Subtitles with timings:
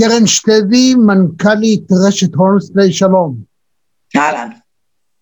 [0.00, 3.36] קרן שטבי, מנכ"לית רשת הולמספליי, שלום.
[4.16, 4.48] אהלן.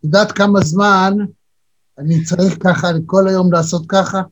[0.05, 1.15] יודעת כמה זמן
[1.99, 4.23] אני צריך ככה כל היום לעשות ככה?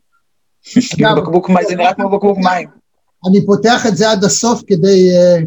[0.91, 2.69] כאילו בקבוק מים, זה נראה כמו בקבוק מים.
[3.29, 5.43] אני פותח את זה עד הסוף כדי uh,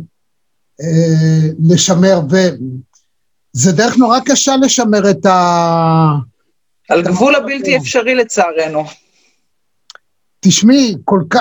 [0.81, 5.35] uh, לשמר, וזה דרך נורא קשה לשמר את ה...
[6.89, 8.83] על גבול הבלתי אפשרי לצערנו.
[10.39, 10.95] תשמעי,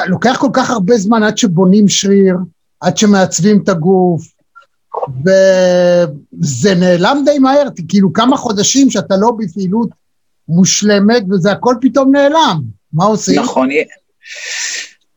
[0.06, 2.36] לוקח כל כך הרבה זמן עד שבונים שריר,
[2.81, 4.23] עד שמעצבים את הגוף,
[5.25, 9.89] וזה נעלם די מהר, כאילו כמה חודשים שאתה לא בפעילות
[10.49, 12.61] מושלמת, וזה הכל פתאום נעלם,
[12.93, 13.41] מה עושים?
[13.41, 13.69] נכון.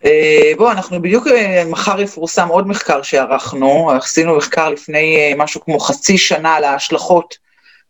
[0.05, 5.61] אה, בואו, אנחנו בדיוק, אה, מחר יפורסם עוד מחקר שערכנו, עשינו מחקר לפני אה, משהו
[5.61, 7.35] כמו חצי שנה על ההשלכות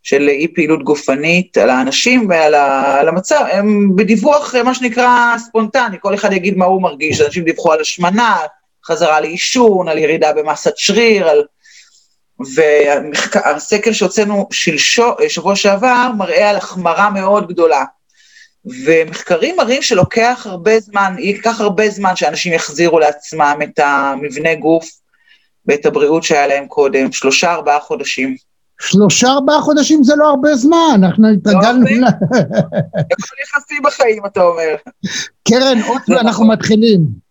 [0.04, 6.34] של אי פעילות גופנית על האנשים ועל המצב, הם בדיווח, מה שנקרא, ספונטני, כל אחד
[6.34, 8.38] יגיד מה הוא מרגיש, אנשים דיווחו על השמנה,
[8.86, 11.44] חזרה לעישון, על ירידה במסת שריר, על...
[12.56, 17.84] והסקר שהוצאנו שלשו, שבוע שעבר מראה על החמרה מאוד גדולה.
[18.86, 24.90] ומחקרים מראים שלוקח הרבה זמן, ייקח הרבה זמן שאנשים יחזירו לעצמם את המבנה גוף
[25.66, 28.36] ואת הבריאות שהיה להם קודם, שלושה, ארבעה חודשים.
[28.82, 31.86] שלושה, ארבעה חודשים זה לא הרבה זמן, אנחנו לא התרגלנו...
[31.86, 32.04] ל...
[33.12, 34.76] הכל יחסי בחיים, אתה אומר.
[35.48, 37.31] קרן, עוד ואנחנו מתחילים.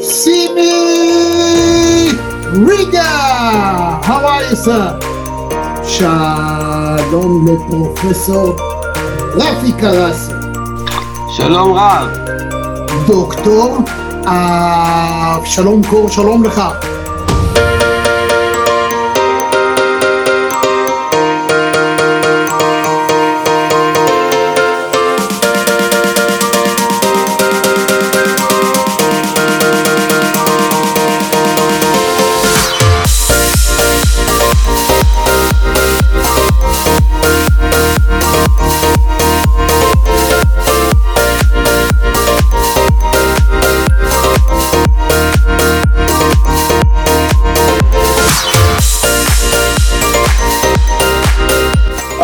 [0.00, 0.72] Simi
[2.52, 4.00] Riga.
[4.02, 4.98] How are you, sir?
[5.84, 8.56] שלום לפרופסור
[9.34, 10.32] רפי קרסי.
[11.36, 12.08] שלום רב.
[13.06, 13.78] דוקטור
[14.26, 16.62] אבשלום קור, שלום לך.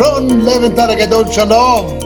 [0.00, 1.98] רון לבנטל הגדול, שלום.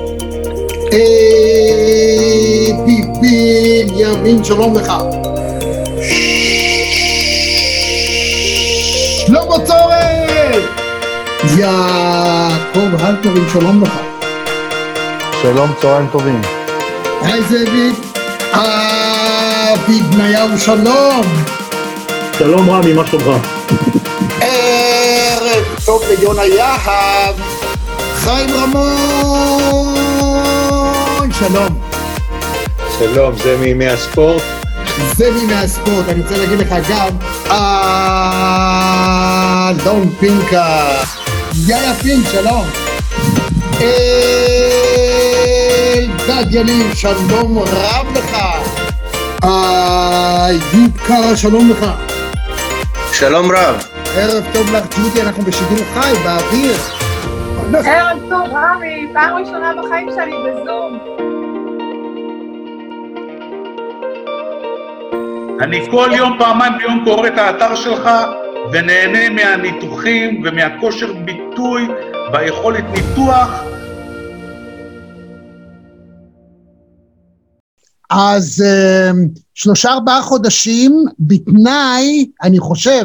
[3.21, 4.93] בנימין, שלום לך.
[9.27, 10.61] שלמה צורן!
[11.59, 13.93] יעקב הלפרין, שלום לך.
[15.43, 16.41] שלום, צהריים טובים.
[17.23, 17.95] היי זאביק.
[18.53, 21.23] אבי בניהו, שלום.
[22.39, 23.47] שלום רמי, מה שלומך?
[25.91, 27.35] טוב ליונה יהב,
[28.15, 29.99] חיים רמון,
[31.33, 31.81] שלום.
[32.99, 34.43] שלום, זה מימי הספורט?
[35.17, 37.09] זה מימי הספורט, אני רוצה להגיד לך גם,
[39.71, 40.87] אלון פינקה,
[41.67, 42.67] יאיה פינק, שלום.
[46.21, 48.37] אלדד יניב, שלום רב לך.
[49.45, 51.87] איוב קרא, שלום לך.
[53.13, 53.90] שלום רב.
[54.17, 56.77] ערב טוב לך, ג'ודי, אנחנו בשידור חי, באוויר.
[57.85, 60.99] ערב טוב, רמי, פעם ראשונה בחיים שלי בזום.
[65.61, 68.11] אני כל יום, פעמיים ביום קורא את האתר שלך
[68.73, 71.89] ונהנה מהניתוחים ומהכושר ביטוי
[72.33, 73.63] והיכולת ניתוח.
[78.11, 78.65] אז
[79.55, 83.05] שלושה ארבעה חודשים בתנאי, אני חושב,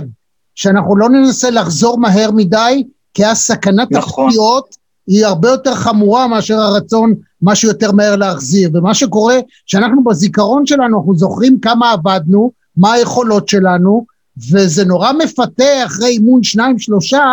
[0.55, 4.25] שאנחנו לא ננסה לחזור מהר מדי, כי הסכנת נכון.
[4.25, 4.75] הפציעות
[5.07, 10.97] היא הרבה יותר חמורה מאשר הרצון משהו יותר מהר להחזיר, ומה שקורה, שאנחנו בזיכרון שלנו,
[10.97, 14.05] אנחנו זוכרים כמה עבדנו, מה היכולות שלנו,
[14.51, 17.23] וזה נורא מפתה אחרי אימון שניים שלושה,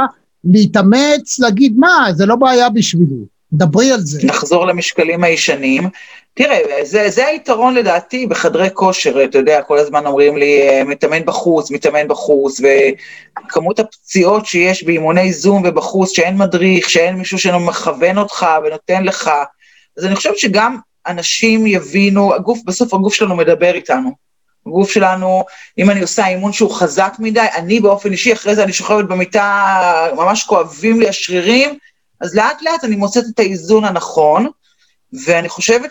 [0.44, 4.20] להתאמץ, להגיד מה, זה לא בעיה בשבילי, דברי על זה.
[4.25, 5.88] נחזור למשקלים הישנים.
[6.34, 11.25] תראה, זה, זה היתרון לדעתי בחדרי כושר, אתה יודע, כל הזמן אומרים לי, אה, מתאמן
[11.25, 18.46] בחוץ, מתאמן בחוץ, וכמות הפציעות שיש באימוני זום ובחוץ, שאין מדריך, שאין מישהו שמכוון אותך
[18.64, 19.31] ונותן לך,
[19.99, 20.76] אז אני חושבת שגם
[21.06, 24.11] אנשים יבינו, הגוף, בסוף הגוף שלנו מדבר איתנו.
[24.67, 25.44] הגוף שלנו,
[25.78, 30.08] אם אני עושה אימון שהוא חזק מדי, אני באופן אישי, אחרי זה אני שוכבת במיטה,
[30.17, 31.78] ממש כואבים לי השרירים,
[32.20, 34.49] אז לאט לאט אני מוצאת את האיזון הנכון,
[35.12, 35.91] ואני חושבת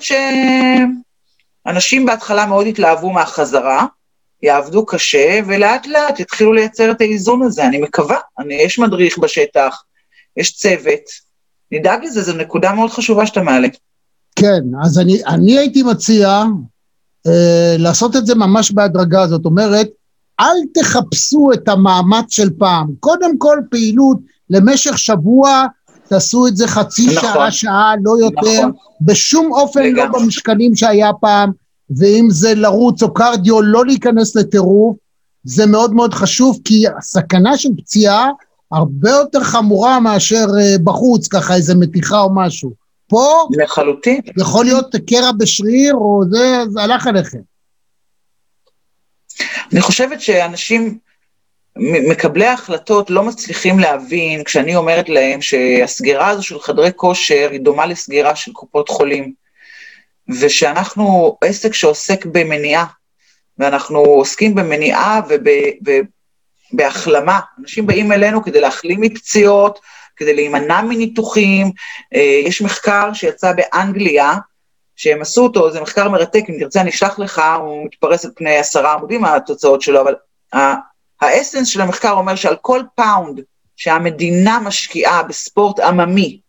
[1.65, 3.85] שאנשים בהתחלה מאוד התלהבו מהחזרה,
[4.43, 8.17] יעבדו קשה, ולאט לאט יתחילו לייצר את האיזון הזה, אני מקווה.
[8.39, 9.83] אני, יש מדריך בשטח,
[10.37, 11.01] יש צוות,
[11.71, 13.67] נדאג לזה, זו נקודה מאוד חשובה שאתה מעלה.
[14.35, 16.43] כן, אז אני, אני הייתי מציע
[17.27, 19.87] אה, לעשות את זה ממש בהדרגה, זאת אומרת,
[20.39, 22.87] אל תחפשו את המאמץ של פעם.
[22.99, 24.17] קודם כל פעילות
[24.49, 25.65] למשך שבוע,
[26.11, 28.71] תעשו את זה חצי נכון, שעה, שעה, לא יותר, נכון.
[29.01, 31.51] בשום אופן לא במשקלים שהיה פעם,
[31.97, 34.97] ואם זה לרוץ או קרדיו, לא להיכנס לטירוף,
[35.43, 38.29] זה מאוד מאוד חשוב, כי הסכנה של פציעה
[38.71, 42.71] הרבה יותר חמורה מאשר אה, בחוץ, ככה איזה מתיחה או משהו.
[43.07, 43.47] פה...
[43.63, 44.21] לחלוטין.
[44.37, 47.39] יכול להיות קרע בשריר, או זה, זה הלך עליכם.
[49.71, 50.97] אני חושבת שאנשים,
[51.77, 57.85] מקבלי ההחלטות לא מצליחים להבין, כשאני אומרת להם שהסגירה הזו של חדרי כושר היא דומה
[57.85, 59.33] לסגירה של קופות חולים,
[60.39, 62.85] ושאנחנו עסק שעוסק במניעה,
[63.57, 65.21] ואנחנו עוסקים במניעה
[66.73, 67.39] ובהחלמה.
[67.59, 69.79] אנשים באים אלינו כדי להחלים מפציעות,
[70.15, 71.71] כדי להימנע מניתוחים.
[72.15, 74.33] אה, יש מחקר שיצא באנגליה,
[74.95, 78.57] שהם עשו אותו, זה מחקר מרתק, אם תרצה אני אשלח לך, הוא מתפרס על פני
[78.57, 80.15] עשרה עמודים התוצאות שלו, אבל
[81.21, 83.39] ה essence של המחקר אומר שעל כל pound
[83.75, 86.39] שהמדינה משקיעה בספורט עממי,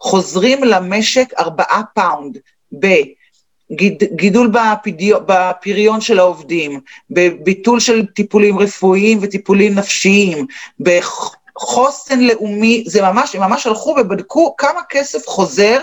[0.00, 2.38] חוזרים למשק ארבעה pound
[2.72, 6.80] בגידול בפריו, בפריון של העובדים,
[7.10, 10.46] בביטול של טיפולים רפואיים וטיפולים נפשיים,
[11.58, 15.78] חוסן לאומי, זה ממש, הם ממש הלכו ובדקו כמה כסף חוזר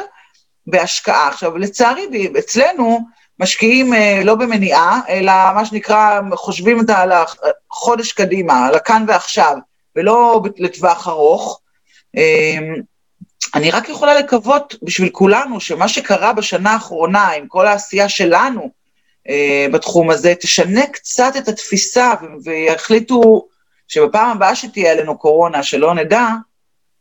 [0.67, 1.27] בהשקעה.
[1.27, 2.07] עכשיו, לצערי,
[2.39, 2.99] אצלנו
[3.39, 6.89] משקיעים אה, לא במניעה, אלא מה שנקרא, חושבים את
[7.71, 9.57] החודש קדימה, על הכאן ועכשיו,
[9.95, 11.59] ולא לטווח ארוך.
[12.17, 12.57] אה,
[13.55, 18.69] אני רק יכולה לקוות בשביל כולנו שמה שקרה בשנה האחרונה עם כל העשייה שלנו
[19.29, 22.13] אה, בתחום הזה, תשנה קצת את התפיסה
[22.43, 23.47] ויחליטו
[23.87, 26.27] שבפעם הבאה שתהיה עלינו קורונה, שלא נדע,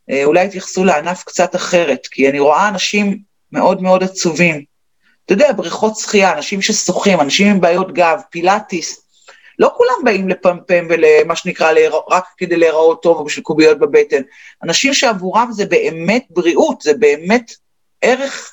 [0.09, 3.19] אה, אולי יתייחסו לענף קצת אחרת, כי אני רואה אנשים
[3.51, 4.68] מאוד מאוד עצובים.
[5.29, 9.01] אתה יודע, בריכות שחייה, אנשים ששוחים, אנשים עם בעיות גב, פילאטיס,
[9.59, 11.71] לא כולם באים לפמפם ולמה שנקרא,
[12.11, 14.21] רק כדי להיראות טוב או בשביל קוביות בבטן.
[14.63, 17.51] אנשים שעבורם זה באמת בריאות, זה באמת
[18.01, 18.51] ערך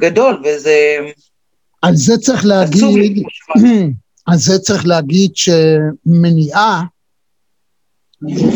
[0.00, 0.98] גדול, וזה...
[1.82, 3.22] על זה צריך להגיד,
[4.26, 6.82] על זה צריך להגיד שמניעה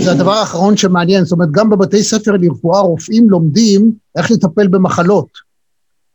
[0.02, 5.47] זה הדבר האחרון שמעניין, זאת אומרת, גם בבתי ספר לרפואה רופאים לומדים איך לטפל במחלות,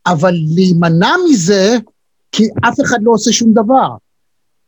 [0.06, 1.78] אבל להימנע מזה,
[2.32, 3.88] כי אף אחד לא עושה שום דבר.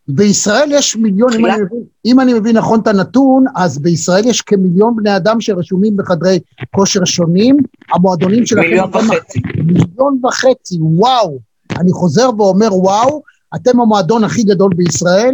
[0.08, 4.40] בישראל יש מיליון, אם אני, מבין, אם אני מבין נכון את הנתון, אז בישראל יש
[4.40, 6.40] כמיליון בני אדם שרשומים בחדרי
[6.74, 7.56] כושר שונים,
[7.94, 8.62] המועדונים שלכם...
[8.62, 9.40] מיליון וחצי.
[9.64, 11.38] מיליון וחצי, וואו.
[11.78, 13.22] אני חוזר ואומר, וואו,
[13.54, 15.32] אתם המועדון הכי גדול בישראל,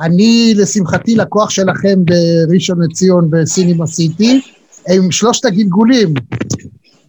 [0.00, 4.40] אני, לשמחתי, לקוח שלכם בראשון לציון בסינימה סיטי,
[4.88, 6.14] עם שלושת הגלגולים,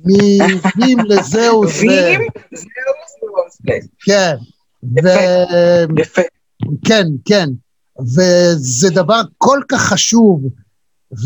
[0.05, 1.81] מווים לזהוס.
[1.81, 2.19] וים,
[2.51, 3.62] זהוס
[4.05, 4.35] כן.
[5.97, 6.21] יפה.
[6.85, 7.50] כן, כן.
[8.01, 10.43] וזה דבר כל כך חשוב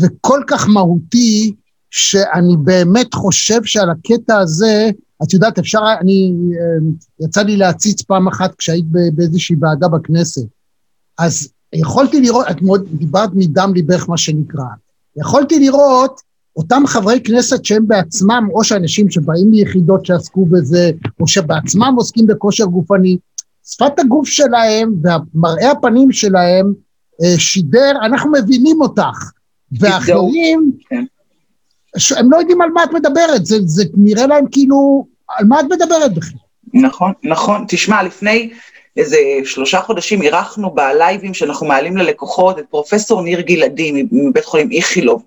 [0.00, 1.54] וכל כך מהותי,
[1.90, 4.90] שאני באמת חושב שעל הקטע הזה,
[5.22, 8.84] את יודעת, אפשר, אני, אה, יצא לי להציץ פעם אחת כשהיית
[9.14, 10.46] באיזושהי ועדה בכנסת.
[11.18, 14.64] אז יכולתי לראות, את מאוד דיברת מדם ליבך מה שנקרא,
[15.16, 16.20] יכולתי לראות
[16.56, 20.90] אותם חברי כנסת שהם בעצמם, או שאנשים שבאים מיחידות שעסקו בזה,
[21.20, 23.16] או שבעצמם עוסקים בכושר גופני,
[23.66, 26.72] שפת הגוף שלהם ומראה הפנים שלהם
[27.22, 29.30] אה, שידר, אנחנו מבינים אותך,
[29.80, 31.04] ואחרים, כן.
[32.16, 35.64] הם לא יודעים על מה את מדברת, זה, זה נראה להם כאילו, על מה את
[35.64, 36.38] מדברת בכלל?
[36.74, 37.64] נכון, נכון.
[37.68, 38.50] תשמע, לפני
[38.96, 45.22] איזה שלושה חודשים אירחנו בלייבים שאנחנו מעלים ללקוחות את פרופסור ניר גלעדי מבית חולים איכילוב,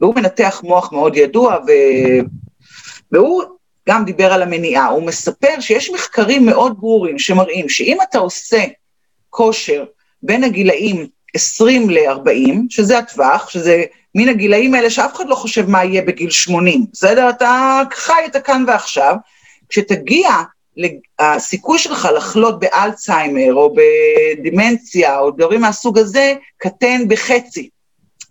[0.00, 1.70] והוא מנתח מוח מאוד ידוע, ו...
[3.12, 3.42] והוא
[3.88, 8.64] גם דיבר על המניעה, הוא מספר שיש מחקרים מאוד ברורים שמראים שאם אתה עושה
[9.30, 9.84] כושר
[10.22, 13.84] בין הגילאים 20 ל-40, שזה הטווח, שזה
[14.14, 17.30] מן הגילאים האלה שאף אחד לא חושב מה יהיה בגיל 80, בסדר?
[17.30, 19.14] אתה חי את הכאן ועכשיו,
[19.68, 20.30] כשתגיע,
[21.18, 27.68] הסיכוי שלך לחלות באלצהיימר או בדימנציה או דברים מהסוג הזה, קטן בחצי.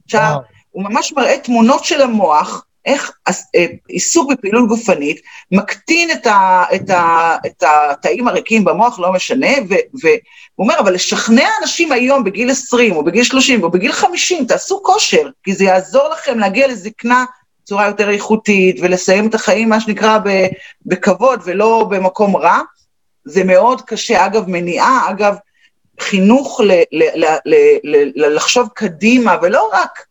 [0.06, 0.36] עכשיו,
[0.72, 5.22] הוא ממש מראה תמונות של המוח, איך אה, עיסוק בפעילות גופנית
[5.52, 10.14] מקטין את, ה, את, ה, את התאים הריקים במוח, לא משנה, והוא
[10.60, 15.30] אומר, אבל לשכנע אנשים היום בגיל 20 או בגיל 30 או בגיל 50, תעשו כושר,
[15.44, 17.26] כי זה יעזור לכם להגיע לזקנה
[17.64, 20.20] בצורה יותר איכותית ולסיים את החיים, מה שנקרא,
[20.86, 22.60] בכבוד ולא במקום רע.
[23.26, 25.36] זה מאוד קשה, אגב, מניעה, אגב,
[26.00, 27.56] חינוך ל, ל, ל, ל,
[28.16, 30.09] ל, לחשוב קדימה, ולא רק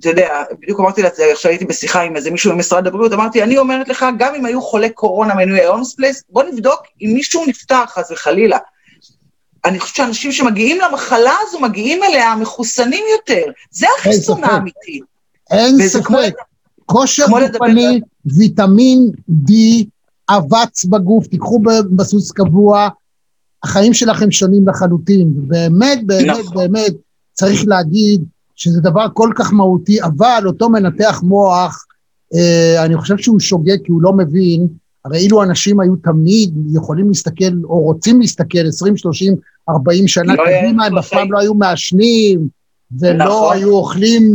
[0.00, 3.58] אתה יודע, בדיוק אמרתי לה, עכשיו הייתי בשיחה עם איזה מישהו ממשרד הבריאות, אמרתי, אני
[3.58, 7.86] אומרת לך, גם אם היו חולי קורונה מנוי אונס פלייס, בוא נבדוק אם מישהו נפטר
[7.86, 8.58] חס וחלילה.
[9.64, 13.44] אני חושבת שאנשים שמגיעים למחלה הזו, מגיעים אליה מחוסנים יותר.
[13.70, 15.00] זה החיסון האמיתי.
[15.50, 16.34] אין ספק.
[16.86, 19.10] כושר גופני, ויטמין
[19.48, 19.52] D,
[20.28, 21.62] אבץ בגוף, תיקחו
[21.96, 22.88] בסוס קבוע,
[23.62, 25.30] החיים שלכם שונים לחלוטין.
[25.34, 26.56] באמת, באמת, נכון.
[26.56, 26.92] באמת,
[27.32, 28.24] צריך להגיד,
[28.56, 31.84] שזה דבר כל כך מהותי, אבל אותו מנתח מוח,
[32.34, 34.66] אה, אני חושב שהוא שוגה כי הוא לא מבין,
[35.04, 39.34] הרי אילו אנשים היו תמיד יכולים להסתכל, או רוצים להסתכל 20, 30,
[39.68, 42.48] 40 שנה לא קדימה, הם אף פעם לא היו מעשנים,
[43.00, 43.56] ולא נכון.
[43.56, 44.32] היו אוכלים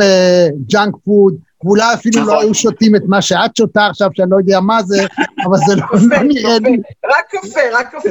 [0.67, 2.43] junk uh, food, ואולי אפילו לא נכון.
[2.43, 5.05] היו שותים את מה שאת שותה עכשיו, שאני לא יודע מה זה,
[5.45, 6.77] אבל זה לא, נראה לי.
[7.05, 8.09] רק קפה, רק קפה.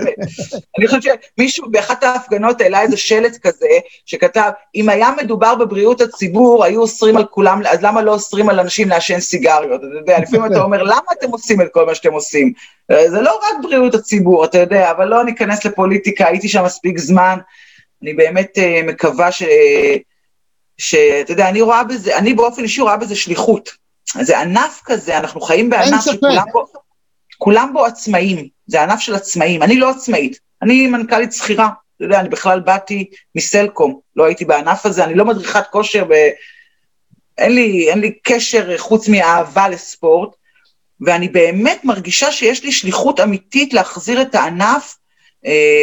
[0.78, 3.66] אני חושבת שמישהו באחת ההפגנות העלה איזה שלט כזה,
[4.06, 8.60] שכתב, אם היה מדובר בבריאות הציבור, היו אוסרים על כולם, אז למה לא אוסרים על
[8.60, 9.80] אנשים לעשן סיגריות?
[9.80, 12.52] אתה יודע, לפעמים אתה אומר, למה אתם עושים את כל מה שאתם עושים?
[12.92, 17.38] זה לא רק בריאות הציבור, אתה יודע, אבל לא ניכנס לפוליטיקה, הייתי שם מספיק זמן.
[18.02, 19.42] אני באמת uh, מקווה ש...
[20.78, 23.70] שאתה יודע, אני רואה בזה, אני באופן אישי רואה בזה שליחות.
[24.20, 26.66] זה ענף כזה, אנחנו חיים בענף שכולם בו,
[27.38, 29.62] כולם בו עצמאים, זה ענף של עצמאים.
[29.62, 34.86] אני לא עצמאית, אני מנכ"לית שכירה, אתה יודע, אני בכלל באתי מסלקום, לא הייתי בענף
[34.86, 36.12] הזה, אני לא מדריכת כושר, ב...
[37.38, 40.30] אין, לי, אין לי קשר חוץ מאהבה לספורט,
[41.00, 44.97] ואני באמת מרגישה שיש לי שליחות אמיתית להחזיר את הענף אה,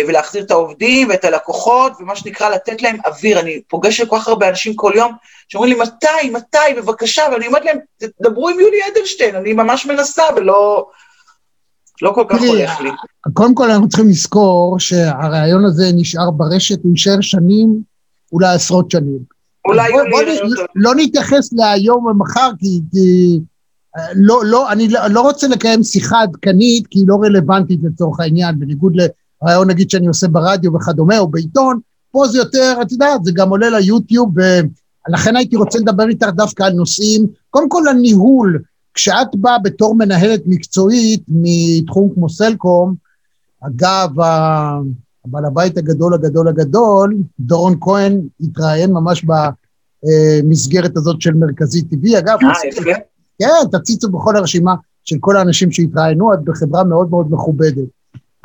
[0.08, 3.40] ולהחזיר את העובדים ואת הלקוחות, ומה שנקרא לתת להם אוויר.
[3.40, 5.12] אני פוגשת כל כך הרבה אנשים כל יום,
[5.48, 10.24] שאומרים לי, מתי, מתי, בבקשה, ואני אומרת להם, תדברו עם יולי אדלשטיין, אני ממש מנסה
[10.36, 10.88] ולא...
[12.02, 12.90] לא כל כך הולך לי.
[13.34, 17.82] קודם כל אנחנו צריכים לזכור שהרעיון הזה נשאר ברשת, הוא יישאר שנים,
[18.32, 19.20] אולי עשרות שנים.
[19.66, 23.40] אולי בוא, בוא לא, לא נתייחס להיום ומחר, כי, כי
[24.16, 28.60] לא, לא, אני לא, לא רוצה לקיים שיחה עדכנית, כי היא לא רלוונטית לצורך העניין,
[28.60, 28.96] בניגוד
[29.46, 31.80] רעיון נגיד שאני עושה ברדיו וכדומה, או בעיתון,
[32.12, 34.30] פה זה יותר, את יודעת, זה גם עולה ליוטיוב,
[35.08, 38.62] ולכן הייתי רוצה לדבר איתך דווקא על נושאים, קודם כל הניהול,
[38.94, 42.96] כשאת באה בתור מנהלת מקצועית מתחום כמו סלקום,
[43.62, 44.10] אגב,
[45.26, 49.26] הבעל הבית הגדול הגדול הגדול, דורון כהן התראיין ממש
[50.04, 52.94] במסגרת הזאת של מרכזי טבעי, אגב, אה,
[53.40, 57.88] כן, תציצו בכל הרשימה של כל האנשים שהתראיינו, את בחברה מאוד מאוד מכובדת.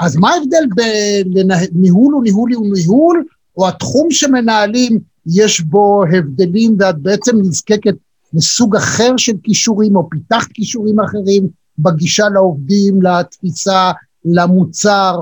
[0.00, 3.25] אז מה ההבדל בין ניהול הוא ניהול הוא ניהול,
[3.57, 7.95] או התחום שמנהלים יש בו הבדלים ואת בעצם נזקקת
[8.35, 13.90] לסוג אחר של כישורים, או פיתחת כישורים אחרים בגישה לעובדים, לתפיסה,
[14.25, 15.16] למוצר?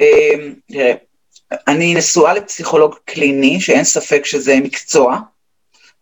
[0.00, 0.92] אמ, תראה,
[1.68, 5.18] אני נשואה לפסיכולוג קליני, שאין ספק שזה מקצוע,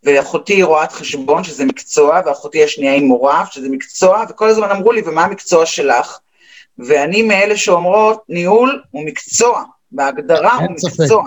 [0.03, 4.93] ואחותי היא רואת חשבון, שזה מקצוע, ואחותי השנייה היא מורה, שזה מקצוע, וכל הזמן אמרו
[4.93, 6.19] לי, ומה המקצוע שלך?
[6.79, 9.63] ואני מאלה שאומרות, ניהול הוא מקצוע,
[9.93, 11.25] בהגדרה הוא מקצוע.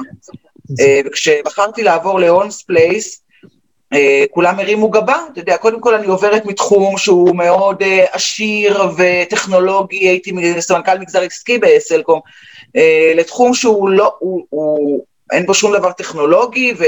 [0.80, 3.22] אה, וכשבחרתי לעבור להולמס פלייס,
[3.94, 8.84] אה, כולם הרימו גבה, אתה יודע, קודם כל אני עוברת מתחום שהוא מאוד אה, עשיר
[8.98, 12.20] וטכנולוגי, הייתי סמנכ"ל מגזר עסקי בסלקום,
[13.16, 16.84] לתחום שהוא לא, הוא, הוא, אין בו שום דבר טכנולוגי, ו...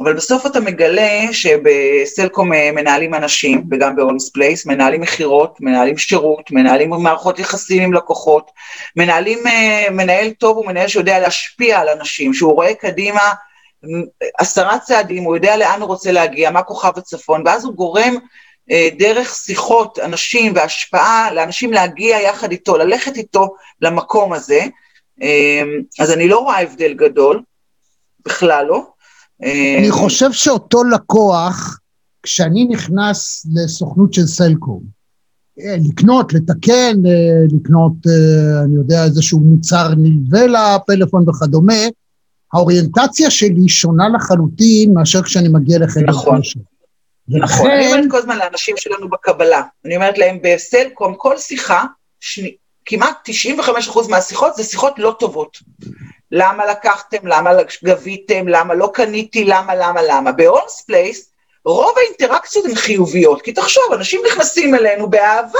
[0.00, 6.50] אבל בסוף אתה מגלה שבסלקום אה, מנהלים אנשים, וגם בהולמס פלייס, מנהלים מכירות, מנהלים שירות,
[6.50, 8.50] מנהלים מערכות יחסים עם לקוחות,
[8.96, 13.32] מנהלים, אה, מנהל טוב הוא מנהל שיודע להשפיע על אנשים, שהוא רואה קדימה
[14.38, 18.14] עשרה צעדים, הוא יודע לאן הוא רוצה להגיע, מה כוכב הצפון, ואז הוא גורם
[18.70, 24.64] אה, דרך שיחות, אנשים והשפעה, לאנשים להגיע יחד איתו, ללכת איתו למקום הזה.
[26.00, 27.42] אז אני לא רואה הבדל גדול,
[28.24, 28.91] בכלל לא.
[29.78, 31.78] אני חושב שאותו לקוח
[32.22, 34.82] כשאני נכנס לסוכנות של סלקום,
[35.60, 36.96] אה, לקנות, לתקן,
[37.52, 37.92] לקנות,
[38.64, 41.82] אני יודע, איזשהו מוצר נלווה לפלאפון וכדומה,
[42.52, 46.40] האוריינטציה שלי שונה לחלוטין מאשר כשאני מגיע לחדר נכון.
[47.28, 51.84] נכון, אני אומרת כל הזמן לאנשים שלנו בקבלה, אני אומרת להם בסלקום, כל שיחה,
[52.20, 55.58] שני, כמעט 95% מהשיחות זה שיחות לא טובות.
[56.32, 57.50] למה לקחתם, למה
[57.84, 60.32] גביתם, למה לא קניתי, למה, למה, למה.
[60.32, 61.18] ב-All's Place,
[61.64, 65.58] רוב האינטראקציות הן חיוביות, כי תחשוב, אנשים נכנסים אלינו באהבה,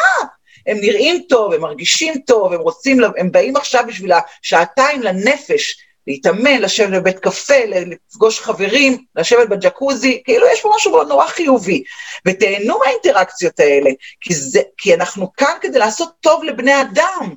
[0.67, 5.77] הם נראים טוב, הם מרגישים טוב, הם רוצים, הם באים עכשיו בשביל השעתיים לנפש,
[6.07, 11.83] להתאמן, לשבת בבית קפה, לפגוש חברים, לשבת בג'קוזי, כאילו יש פה משהו נורא חיובי.
[12.27, 17.35] ותהנו מהאינטראקציות האלה, כי, זה, כי אנחנו כאן כדי לעשות טוב לבני אדם.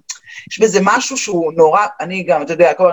[0.51, 2.91] יש בזה משהו שהוא נורא, אני גם, אתה יודע, כל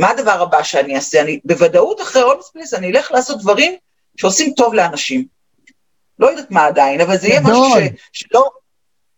[0.00, 1.20] מה הדבר הבא שאני אעשה?
[1.20, 3.72] אני בוודאות אחרי אולמספליס, אני אלך לעשות דברים
[4.16, 5.24] שעושים טוב לאנשים.
[6.18, 7.74] לא יודעת מה עדיין, אבל זה יהיה משהו ש,
[8.12, 8.48] שלא,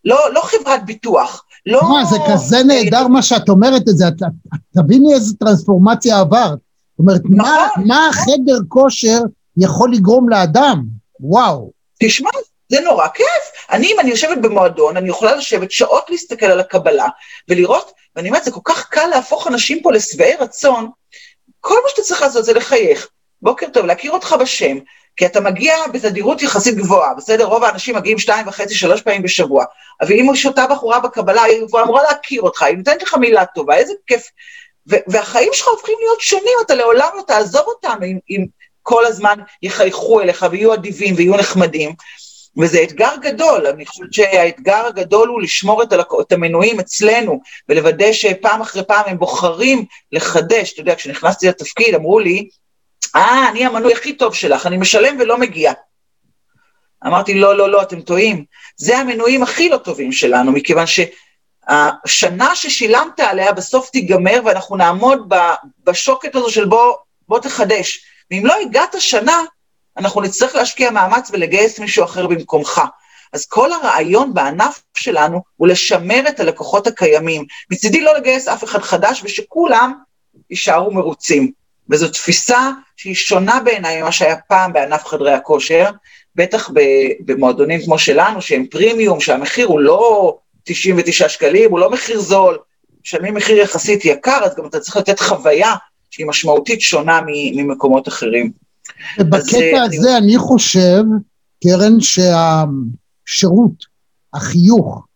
[0.05, 1.45] לא, לא חברת ביטוח.
[1.67, 1.81] לא...
[1.83, 4.23] מה, זה כזה נהדר מה שאת אומרת את זה, את,
[4.55, 6.59] את, תביני איזה טרנספורמציה עברת.
[6.59, 7.85] זאת אומרת, נכון, מה, נכון.
[7.87, 9.21] מה החדר כושר
[9.57, 10.85] יכול לגרום לאדם?
[11.21, 11.71] וואו.
[12.01, 12.31] תשמע,
[12.69, 13.27] זה נורא כיף.
[13.71, 17.07] אני, אם אני יושבת במועדון, אני יכולה לשבת שעות להסתכל על הקבלה
[17.49, 20.91] ולראות, ואני אומרת, זה כל כך קל להפוך אנשים פה לשבעי רצון.
[21.61, 23.09] כל מה שאתה צריך לעשות זה לחייך.
[23.43, 24.79] בוקר טוב, להכיר אותך בשם,
[25.17, 27.45] כי אתה מגיע בתדירות יחסית גבוהה, בסדר?
[27.45, 29.65] רוב האנשים מגיעים שתיים וחצי, שלוש פעמים בשבוע.
[30.01, 33.93] אבל אם אותה בחורה בקבלה, היא אמורה להכיר אותך, היא נותנת לך מילה טובה, איזה
[34.07, 34.31] כיף.
[34.87, 38.47] והחיים שלך הופכים להיות שונים, אתה לעולם לא תעזוב אותם אם, אם
[38.83, 41.95] כל הזמן יחייכו אליך ויהיו אדיבים ויהיו נחמדים.
[42.59, 46.07] וזה אתגר גדול, אני חושבת שהאתגר הגדול הוא לשמור את, הלק...
[46.21, 50.73] את המנויים אצלנו, ולוודא שפעם אחרי פעם הם בוחרים לחדש.
[50.73, 52.49] אתה יודע, כשנכנסתי לתפקיד אמרו לי,
[53.17, 55.73] אה, אני המנוי הכי טוב שלך, אני משלם ולא מגיע.
[57.07, 58.45] אמרתי, לא, לא, לא, אתם טועים.
[58.77, 65.33] זה המנויים הכי לא טובים שלנו, מכיוון שהשנה ששילמת עליה בסוף תיגמר, ואנחנו נעמוד
[65.85, 66.95] בשוקת הזו של בוא,
[67.29, 68.05] בוא תחדש.
[68.31, 69.43] ואם לא הגעת שנה,
[69.99, 72.81] אנחנו נצטרך להשקיע מאמץ ולגייס מישהו אחר במקומך.
[73.33, 77.45] אז כל הרעיון בענף שלנו הוא לשמר את הלקוחות הקיימים.
[77.71, 79.93] מצידי לא לגייס אף אחד חדש ושכולם
[80.51, 81.53] יישארו מרוצים.
[81.91, 85.91] וזו תפיסה שהיא שונה בעיניי ממה שהיה פעם בענף חדרי הכושר,
[86.35, 86.71] בטח
[87.21, 92.59] במועדונים כמו שלנו, שהם פרימיום, שהמחיר הוא לא 99 שקלים, הוא לא מחיר זול,
[93.03, 95.75] משלמים מחיר יחסית יקר, אז גם אתה צריך לתת חוויה
[96.11, 98.68] שהיא משמעותית שונה ממקומות אחרים.
[99.21, 100.27] ובקטע אה, הזה אני...
[100.27, 101.05] אני חושב,
[101.65, 103.85] קרן, שהשירות,
[104.35, 105.07] החיוך,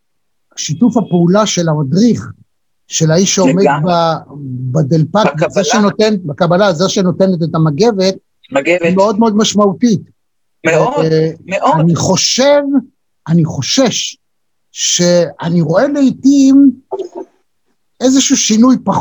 [0.57, 2.31] שיתוף הפעולה של המדריך,
[2.89, 3.91] של האיש שעומד ב,
[4.73, 5.49] בדלפק, בקבלה.
[5.49, 8.15] זה שנותן, בקבלה, זה שנותנת את המגבת,
[8.53, 8.83] מגבת.
[8.83, 10.01] היא מאוד מאוד משמעותית.
[10.67, 11.81] מאוד, uh, מאוד.
[11.81, 12.63] אני חושב,
[13.29, 14.17] אני חושש,
[14.73, 16.71] שאני רואה לעיתים
[18.01, 18.97] איזשהו שינוי פח,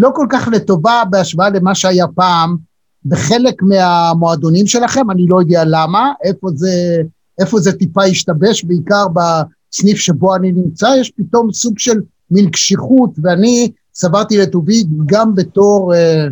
[0.00, 2.56] לא כל כך לטובה בהשוואה למה שהיה פעם
[3.04, 7.02] בחלק מהמועדונים שלכם, אני לא יודע למה, איפה זה,
[7.38, 13.10] איפה זה טיפה השתבש, בעיקר בסניף שבו אני נמצא, יש פתאום סוג של מין קשיחות,
[13.22, 16.26] ואני סברתי לטובי גם בתור אה,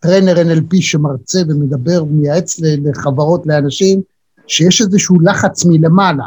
[0.00, 4.02] טרנר NLP שמרצה ומדבר ומייעץ לחברות, לאנשים,
[4.46, 6.24] שיש איזשהו לחץ מלמעלה.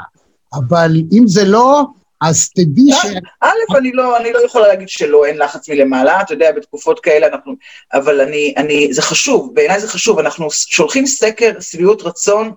[0.54, 1.86] אבל אם זה לא,
[2.22, 3.06] אז תדעי ש...
[3.42, 7.28] א', אני לא, אני לא יכולה להגיד שלא, אין לחץ מלמעלה, אתה יודע, בתקופות כאלה
[7.28, 7.54] אנחנו...
[7.94, 12.52] אבל אני, אני, זה חשוב, בעיניי זה חשוב, אנחנו שולחים סקר שביעות רצון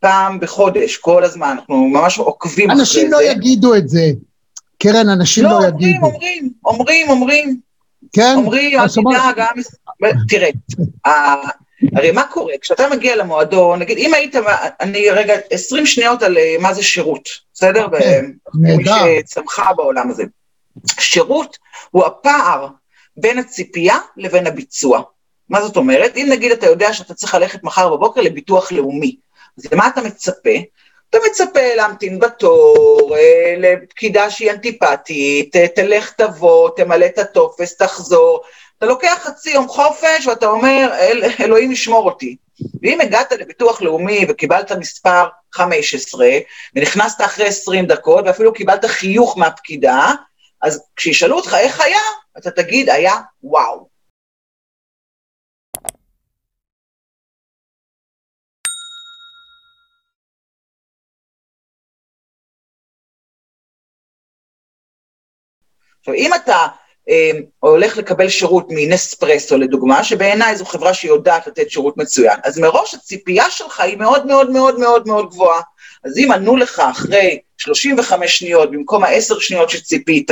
[0.00, 2.82] פעם בחודש, כל הזמן, אנחנו ממש עוקבים אחרי זה.
[2.82, 4.10] אנשים לא יגידו את זה.
[4.78, 6.00] קרן, אנשים לא, לא אומרים, יגידו.
[6.00, 7.60] לא, אומרים, אומרים, אומרים.
[8.12, 8.34] כן?
[8.36, 9.44] אומרים, אל תדאג.
[10.28, 10.48] תראה,
[11.96, 12.54] הרי מה קורה?
[12.60, 14.34] כשאתה מגיע למועדון, נגיד, אם היית,
[14.80, 17.86] אני רגע, 20 שניות על אה, מה זה שירות, בסדר?
[17.98, 19.04] כן, נהדר.
[19.04, 20.24] מי שצמחה בעולם הזה.
[21.00, 21.58] שירות
[21.90, 22.68] הוא הפער
[23.16, 25.02] בין הציפייה לבין הביצוע.
[25.48, 26.16] מה זאת אומרת?
[26.16, 29.16] אם נגיד אתה יודע שאתה צריך ללכת מחר בבוקר לביטוח לאומי,
[29.58, 30.50] אז למה אתה מצפה?
[31.10, 38.40] אתה מצפה להמתין בתור, אה, לפקידה שהיא אנטיפטית, אה, תלך תבוא, תמלא את הטופס, תחזור.
[38.84, 42.36] אתה לוקח חצי יום חופש ואתה אומר, אל, אלוהים ישמור אותי.
[42.82, 46.26] ואם הגעת לביטוח לאומי וקיבלת מספר 15,
[46.74, 50.12] ונכנסת אחרי 20 דקות, ואפילו קיבלת חיוך מהפקידה,
[50.62, 51.98] אז כשישאלו אותך איך היה,
[52.38, 53.88] אתה תגיד, היה וואו.
[66.00, 66.66] עכשיו, אם אתה
[67.60, 73.50] הולך לקבל שירות מנספרסו לדוגמה, שבעיניי זו חברה שיודעת לתת שירות מצוין, אז מראש הציפייה
[73.50, 75.60] שלך היא מאוד מאוד מאוד מאוד מאוד גבוהה.
[76.04, 80.30] אז אם ענו לך אחרי 35 שניות במקום ה-10 שניות שציפית,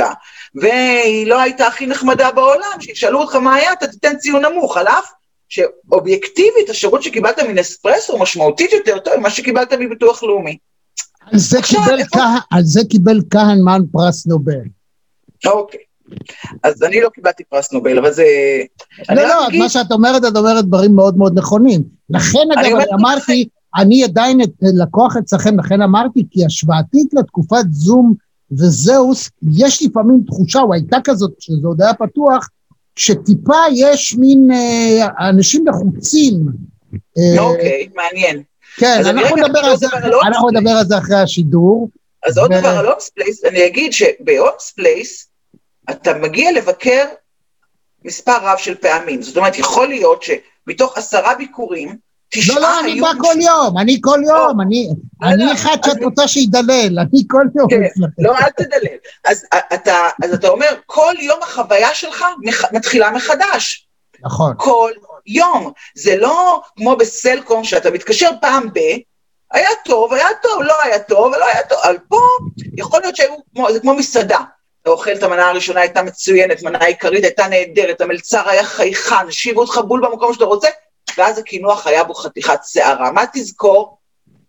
[0.55, 4.87] והיא לא הייתה הכי נחמדה בעולם, שישאלו אותך מה היה, אתה תיתן ציון נמוך, על
[4.87, 5.11] אף
[5.49, 10.57] שאובייקטיבית השירות שקיבלת מנספרסו הוא משמעותית יותר טוב ממה שקיבלת מביטוח לאומי.
[11.31, 14.53] על זה, עכשיו, קיבל, איפה- כהן, על זה קיבל כהנמן פרס נובל.
[15.45, 15.79] אוקיי.
[16.63, 18.25] אז אני לא קיבלתי פרס נובל, אבל זה...
[19.15, 21.81] לא, לא, מה שאת אומרת, את אומרת דברים מאוד מאוד נכונים.
[22.09, 23.47] לכן, אגב, אני אמרתי,
[23.77, 28.13] אני עדיין את- לקוח אצלכם, לכן אמרתי, כי השוואתית לתקופת זום
[28.51, 32.49] וזהוס, יש לפעמים תחושה, או הייתה כזאת, כשזה עוד היה פתוח,
[32.95, 36.45] שטיפה יש מין אה, אנשים לחוצים.
[37.17, 38.43] אה, אוקיי, מעניין.
[38.77, 40.61] כן, אנחנו נדבר על זה, על הולמס פלייס.
[40.61, 41.89] נדבר על זה אחרי השידור.
[42.25, 45.27] אז עוד דבר על הולמס פלייס, אני אגיד שבהולמס פלייס
[45.89, 47.05] אתה מגיע לבקר
[48.05, 49.21] מספר רב של פעמים.
[49.21, 51.97] זאת אומרת, יכול להיות שמתוך עשרה ביקורים,
[52.33, 53.03] תשעה לא, לא, אני היו...
[53.05, 54.89] בא כל יום, אני כל יום, אני
[55.21, 57.81] לא, לא, אחד שאת רוצה שידלל, אני כל יום כן.
[58.19, 58.97] לא, אל תדלל.
[59.25, 62.25] אז אתה, אז אתה אומר, כל יום החוויה שלך
[62.71, 63.87] מתחילה מחדש.
[64.23, 64.53] נכון.
[64.57, 64.91] כל
[65.25, 65.71] יום.
[65.95, 68.79] זה לא כמו בסלקום שאתה מתקשר פעם ב...
[69.51, 71.77] היה טוב, היה טוב, לא היה טוב, לא היה טוב.
[71.83, 72.19] אבל פה
[72.77, 73.35] יכול להיות שהיו,
[73.73, 74.39] זה כמו מסעדה.
[74.83, 79.61] אתה אוכל את המנה הראשונה, הייתה מצוינת, מנה עיקרית הייתה נהדרת, המלצר היה חייכן, השאירו
[79.61, 80.67] אותך בול במקום שאתה רוצה,
[81.17, 83.11] ואז הקינוח היה בו חתיכת שערה.
[83.11, 83.97] מה תזכור?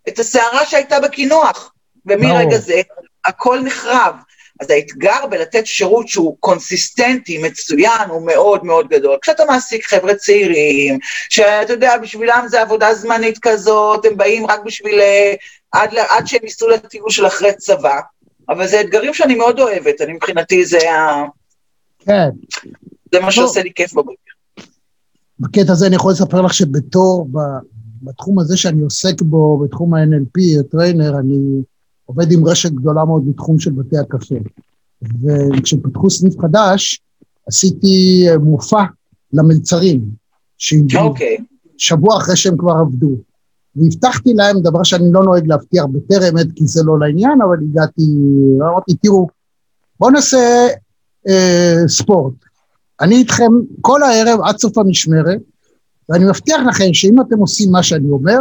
[0.08, 1.72] את השערה שהייתה בקינוח.
[2.06, 2.58] ומרגע ברור.
[2.58, 2.80] זה
[3.24, 4.14] הכל נחרב.
[4.60, 9.18] אז האתגר בלתת שירות שהוא consistent-י, מצוין, הוא מאוד מאוד גדול.
[9.22, 10.98] כשאתה מעסיק חבר'ה צעירים,
[11.30, 15.00] שאתה יודע, בשבילם זה עבודה זמנית כזאת, הם באים רק בשביל...
[15.00, 15.34] אה,
[15.72, 18.00] עד, עד שהם ייסעו לטיול של אחרי צבא,
[18.48, 21.24] אבל זה אתגרים שאני מאוד אוהבת, אני מבחינתי זה, ה...
[21.98, 22.30] כן.
[23.12, 24.32] זה מה שעושה לי כיף בבוקר.
[25.40, 27.28] בקטע הזה אני יכול לספר לך שבתור,
[28.02, 31.62] בתחום הזה שאני עוסק בו, בתחום ה-NLP, trainer, אני
[32.06, 34.34] עובד עם רשת גדולה מאוד בתחום של בתי הקפה.
[35.02, 37.00] וכשפתחו סניף חדש,
[37.46, 38.82] עשיתי אה, מופע
[39.32, 40.04] למלצרים,
[40.58, 41.36] שהגיעו אוקיי,
[41.78, 43.16] שבוע אחרי שהם כבר עבדו.
[43.76, 48.02] והבטחתי להם דבר שאני לא נוהג להבטיח בטרם עת, כי זה לא לעניין, אבל הגעתי,
[48.60, 49.26] אמרתי, תראו,
[50.00, 50.66] בואו נעשה
[51.28, 52.34] אה, ספורט.
[53.00, 55.40] אני איתכם כל הערב עד סוף המשמרת,
[56.08, 58.38] ואני מבטיח לכם שאם אתם עושים מה שאני אומר,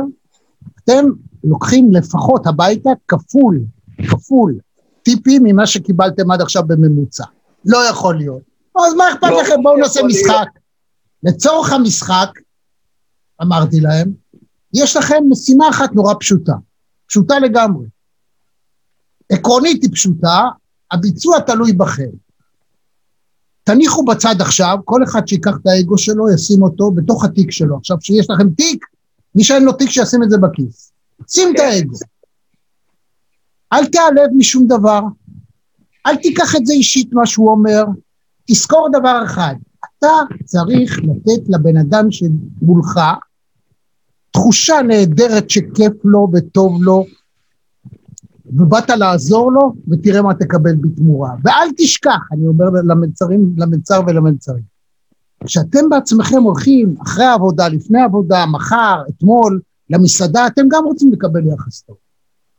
[0.84, 1.06] אתם
[1.44, 3.62] לוקחים לפחות הביתה כפול,
[4.08, 4.56] כפול,
[5.04, 7.24] טיפים ממה שקיבלתם עד עכשיו בממוצע.
[7.66, 8.42] לא יכול להיות.
[8.88, 9.64] אז מה אכפת לא לכם?
[9.64, 10.12] בואו נעשה להיות.
[10.12, 10.48] משחק.
[11.24, 12.30] לצורך המשחק,
[13.42, 14.23] אמרתי להם,
[14.74, 16.54] יש לכם משימה אחת נורא פשוטה,
[17.08, 17.86] פשוטה לגמרי.
[19.32, 20.50] עקרונית היא פשוטה,
[20.92, 22.10] הביצוע תלוי בכם.
[23.64, 27.78] תניחו בצד עכשיו, כל אחד שיקח את האגו שלו, ישים אותו בתוך התיק שלו.
[27.78, 28.86] עכשיו, כשיש לכם תיק,
[29.36, 30.92] מי שאין לו תיק שישים את זה בכיס.
[31.28, 31.98] שים את האגו.
[33.74, 35.02] אל תיעלב משום דבר,
[36.06, 37.84] אל תיקח את זה אישית מה שהוא אומר,
[38.48, 40.08] תזכור דבר אחד, אתה
[40.46, 43.00] צריך לתת לבן אדם שמולך
[44.34, 47.06] תחושה נהדרת שכיף לו וטוב לו,
[48.46, 51.30] ובאת לעזור לו, ותראה מה תקבל בתמורה.
[51.44, 54.64] ואל תשכח, אני אומר למלצרים, למלצר ולמלצרים,
[55.46, 61.82] כשאתם בעצמכם הולכים אחרי העבודה, לפני העבודה, מחר, אתמול, למסעדה, אתם גם רוצים לקבל יחס
[61.82, 61.96] טוב.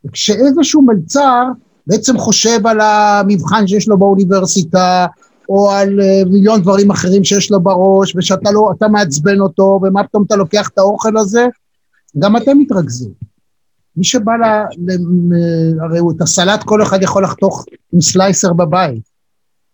[0.05, 1.43] וכשאיזשהו מלצר
[1.87, 5.07] בעצם חושב על המבחן שיש לו באוניברסיטה,
[5.49, 10.25] או על uh, מיליון דברים אחרים שיש לו בראש, ושאתה לא, מעצבן אותו, ומה פתאום
[10.27, 11.47] אתה לוקח את האוכל הזה,
[12.19, 13.11] גם אתם מתרכזים.
[13.97, 14.45] מי שבא ל...
[15.81, 19.03] הרי את הסלט כל אחד יכול לחתוך עם סלייסר בבית.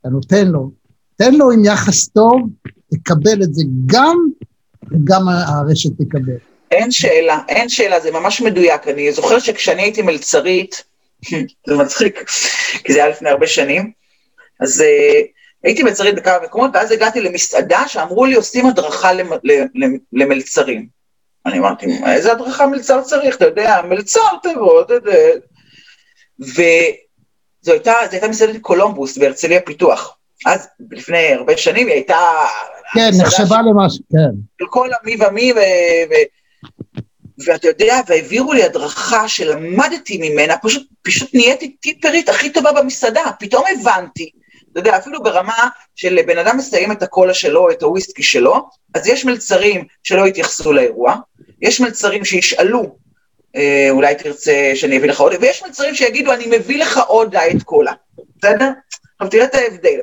[0.00, 0.70] אתה נותן לו,
[1.16, 2.40] תן לו עם יחס טוב,
[2.90, 4.16] תקבל את זה גם,
[4.90, 6.36] וגם הרשת תקבל.
[6.70, 8.88] אין שאלה, אין שאלה, זה ממש מדויק.
[8.88, 10.84] אני זוכרת שכשאני הייתי מלצרית,
[11.66, 12.24] זה מצחיק,
[12.84, 13.92] כי זה היה לפני הרבה שנים,
[14.60, 14.84] אז uh,
[15.64, 19.26] הייתי מלצרית בכמה מקומות, ואז הגעתי למסעדה שאמרו לי, עושים הדרכה למ,
[19.74, 20.99] למ, למלצרים.
[21.50, 24.82] אני אמרתי, איזה הדרכה מלצר צריך, אתה יודע, מלצר תבוא.
[26.40, 30.16] וזו הייתה, זו הייתה מסעדת קולומבוס בהרצליה פיתוח.
[30.46, 32.18] אז לפני הרבה שנים היא הייתה...
[32.94, 34.36] כן, נחשבה למשהו, כן.
[34.60, 35.56] של כל המי ומי, ו...
[36.10, 36.14] ו...
[37.46, 43.64] ואתה יודע, והעבירו לי הדרכה שלמדתי ממנה, פשוט, פשוט נהייתי טיפרית הכי טובה במסעדה, פתאום
[43.72, 44.30] הבנתי,
[44.72, 49.06] אתה יודע, אפילו ברמה של בן אדם מסיים את הקולה שלו, את הוויסקי שלו, אז
[49.06, 51.16] יש מלצרים שלא יתייחסו לאירוע,
[51.62, 52.96] יש מלצרים שישאלו,
[53.56, 57.62] אה, אולי תרצה שאני אביא לך עוד, ויש מלצרים שיגידו, אני מביא לך עוד דיאט
[57.62, 57.92] קולה,
[58.38, 58.70] בסדר?
[59.18, 60.00] עכשיו תראה את ההבדל.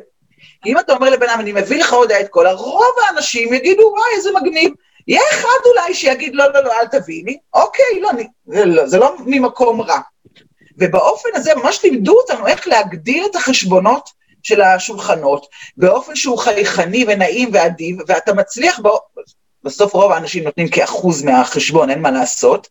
[0.66, 4.16] אם אתה אומר לבן אדם, אני מביא לך עוד את קולה, רוב האנשים יגידו, וואי,
[4.18, 4.72] איזה מגניב.
[5.08, 7.38] יהיה אחד אולי שיגיד, לא, לא, לא, אל תביא לי.
[7.54, 10.00] אוקיי, לא, אני, זה, לא, זה לא ממקום רע.
[10.78, 14.10] ובאופן הזה ממש לימדו אותנו איך להגדיל את החשבונות
[14.44, 18.90] של השולחנות, באופן שהוא חייכני ונעים ואדיב, ואתה מצליח, בא...
[19.68, 22.68] בסוף רוב האנשים נותנים כאחוז מהחשבון, אין מה לעשות.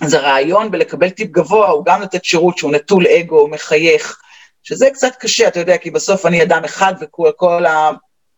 [0.00, 4.20] אז הרעיון בלקבל טיפ גבוה הוא גם לתת שירות שהוא נטול אגו, מחייך,
[4.62, 7.90] שזה קצת קשה, אתה יודע, כי בסוף אני אדם אחד וכל ה...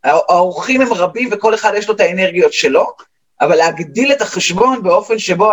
[0.04, 2.86] האורחים הם רבים וכל אחד יש לו את האנרגיות שלו,
[3.40, 5.50] אבל להגדיל את החשבון באופן שבו,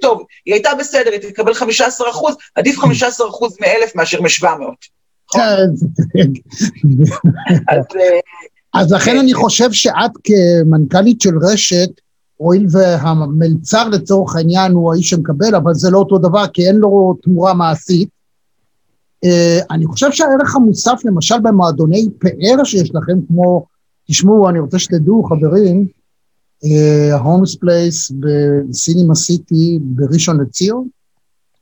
[0.00, 4.46] טוב, היא הייתה בסדר, היא תקבל 15 אחוז, עדיף 15 אחוז מאלף מאשר מ-700.
[5.32, 5.66] כן.
[8.74, 11.90] אז לכן אני חושב שאת כמנכ"לית של רשת,
[12.36, 17.16] הואיל והמלצר לצורך העניין הוא האיש שמקבל, אבל זה לא אותו דבר, כי אין לו
[17.22, 18.08] תמורה מעשית.
[19.24, 23.66] אה, אני חושב שהערך המוסף, למשל במועדוני פאר שיש לכם, כמו,
[24.08, 25.86] תשמעו, אני רוצה שתדעו, חברים,
[27.12, 30.88] ההולמס אה, פלייס בסינימה סיטי בראשון לציון,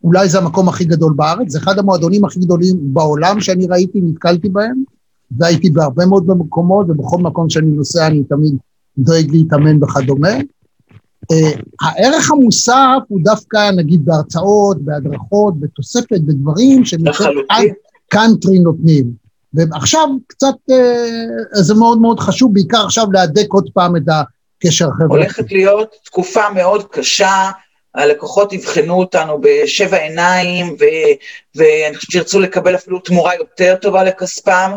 [0.05, 4.49] אולי זה המקום הכי גדול בארץ, זה אחד המועדונים הכי גדולים בעולם שאני ראיתי, נתקלתי
[4.49, 4.83] בהם,
[5.31, 8.57] והייתי בהרבה מאוד מקומות, ובכל מקום שאני נוסע אני תמיד
[8.99, 10.37] דואג להתאמן וכדומה.
[11.33, 19.13] Uh, הערך המוסף הוא דווקא, נגיד, בהרצאות, בהדרכות, בתוספת, בדברים שקאנטרי נותנים.
[19.55, 25.15] ועכשיו קצת, uh, זה מאוד מאוד חשוב, בעיקר עכשיו להדק עוד פעם את הקשר החברתי.
[25.15, 27.51] הולכת להיות תקופה מאוד קשה,
[27.95, 31.15] הלקוחות יבחנו אותנו בשבע עיניים, ו-
[31.55, 34.71] ואני חושבת שירצו לקבל אפילו תמורה יותר טובה לכספם,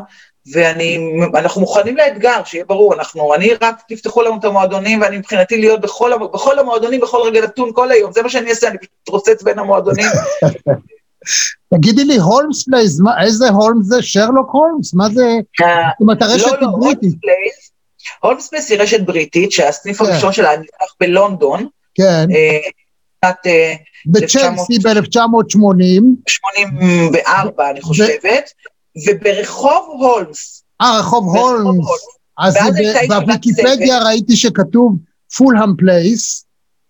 [1.34, 5.82] ואנחנו מוכנים לאתגר, שיהיה ברור, אנחנו, אני רק תפתחו לנו את המועדונים, ואני מבחינתי להיות
[5.82, 9.44] בכל, בכל המועדונים, בכל רגע נתון, כל היום, זה מה שאני אעשה, אני פשוט אתרוצץ
[9.44, 10.06] בין המועדונים.
[11.74, 14.02] תגידי לי, הולמס פלייס, איזה הולמס זה?
[14.02, 14.94] שרלוק הולמס?
[14.94, 15.24] מה זה?
[15.60, 17.16] זאת אומרת, הרשת היא בריטית.
[18.20, 20.06] הולמס פלייס היא רשת בריטית, שהסניף כן.
[20.06, 21.68] הראשון שלה נפתח בלונדון.
[21.96, 22.28] כן.
[22.36, 22.60] אה,
[24.06, 26.04] בצ'לסי ב-1980.
[26.28, 28.54] 84, אני חושבת.
[29.08, 30.64] וברחוב הולמס.
[30.82, 31.86] אה, רחוב הולמס.
[32.38, 32.58] אז
[33.08, 34.96] בוויקיפדיה ראיתי שכתוב
[35.38, 36.46] פולהאם פלייס,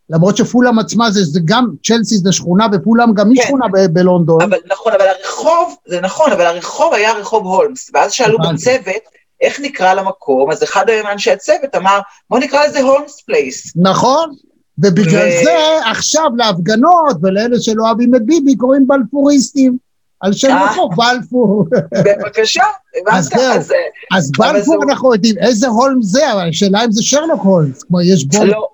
[0.09, 3.47] למרות שפולהאם עצמה זה, זה גם, צ'לסי זה שכונה, ופולהאם גם היא כן.
[3.47, 4.41] שכונה בלונדון.
[4.41, 9.03] אבל נכון, אבל הרחוב, זה נכון, אבל הרחוב היה רחוב הולמס, ואז שאלו בצוות,
[9.41, 13.73] איך נקרא למקום, אז אחד מאנשי הצוות אמר, בוא נקרא לזה הולמס פלייס.
[13.75, 14.31] נכון,
[14.77, 15.43] ובגלל ו...
[15.43, 19.88] זה עכשיו להפגנות ולאלה שלא אוהבים את ביבי קוראים בלפוריסטים.
[20.19, 20.71] על שם אה.
[20.71, 21.65] רחוב, בלפור.
[21.91, 22.63] בבקשה,
[23.01, 23.33] הבנת?
[23.33, 23.73] אז,
[24.11, 28.25] אז בלפור אנחנו יודעים, איזה הולמס זה, אבל השאלה אם זה שרלוק הולמס, כמו יש
[28.25, 28.45] בו...
[28.45, 28.67] לא,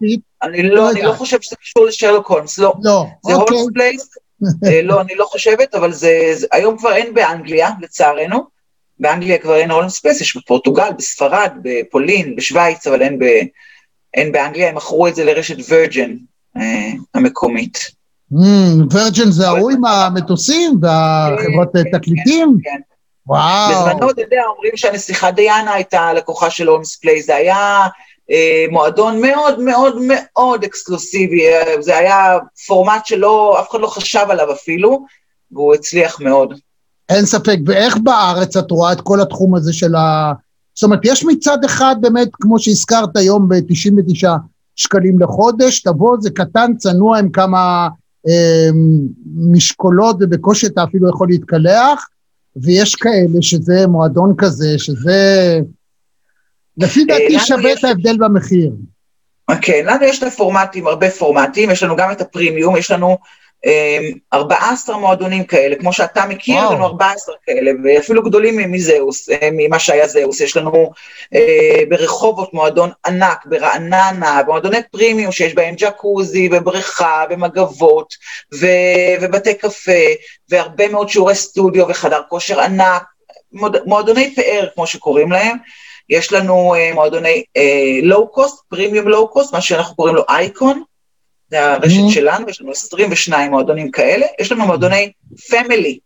[0.43, 2.73] אני לא, אני לא חושב שזה קשור לשרלוק הולמס, לא.
[2.83, 3.73] לא, זה הולמס אוקיי.
[3.73, 4.09] פלייס,
[4.65, 8.55] אה, לא, אני לא חושבת, אבל זה, היום כבר אין באנגליה, לצערנו.
[8.99, 13.23] באנגליה כבר אין הולמס פלייס, יש בפורטוגל, בספרד, בפולין, בשוויץ, אבל אין, ב,
[14.13, 16.15] אין באנגליה, הם מכרו את זה לרשת וירג'ן
[16.57, 17.91] אה, המקומית.
[18.91, 22.57] ורג'ן זה ההוא עם המטוסים והחברות כן, כן, תקליטים?
[22.63, 22.79] כן.
[23.27, 23.71] וואו.
[23.71, 27.87] בזמנו, אתה יודע, אומרים שהנסיכה דיאנה הייתה לקוחה של הולמס פלייס, זה היה
[28.31, 34.25] אה, מועדון מאוד מאוד מאוד אקסקלוסיבי, אה, זה היה פורמט שלא, אף אחד לא חשב
[34.29, 35.05] עליו אפילו,
[35.51, 36.53] והוא הצליח מאוד.
[37.09, 40.33] אין ספק, ואיך בארץ את רואה את כל התחום הזה של ה...
[40.75, 44.27] זאת אומרת, יש מצד אחד באמת, כמו שהזכרת היום, ב-99
[44.75, 47.87] שקלים לחודש, תבוא, זה קטן, צנוע עם כמה
[49.35, 52.09] משקולות ובקושי אתה אפילו יכול להתקלח,
[52.55, 55.59] ויש כאלה שזה מועדון כזה, שזה
[56.77, 58.71] לפי אה, דעתי שווה את ההבדל במחיר.
[59.61, 63.17] כן, לנו יש את הפורמטים, הרבה פורמטים, יש לנו גם את הפרימיום, יש לנו
[64.33, 69.49] 14 אמ, מועדונים כאלה, כמו שאתה מכיר, יש לנו 14 כאלה, ואפילו גדולים מזהוס, אה,
[69.51, 70.41] ממה שהיה זהוס.
[70.41, 70.91] יש לנו
[71.35, 78.13] אה, ברחובות מועדון ענק, ברעננה, מועדוני פרימיום שיש בהם ג'קוזי ובריכה ומגבות
[78.59, 78.67] ו,
[79.21, 79.91] ובתי קפה,
[80.49, 83.03] והרבה מאוד שיעורי סטודיו וחדר כושר ענק,
[83.85, 85.57] מועדוני פאר, כמו שקוראים להם.
[86.09, 87.43] יש לנו אה, מועדוני
[88.03, 90.83] לואו קוסט, פרימיום לואו קוסט, מה שאנחנו קוראים לו אייקון.
[91.49, 92.09] זה הרשת.
[92.09, 95.11] שלנו, יש לנו 22 מועדונים כאלה, יש לנו מועדוני
[95.49, 95.99] family,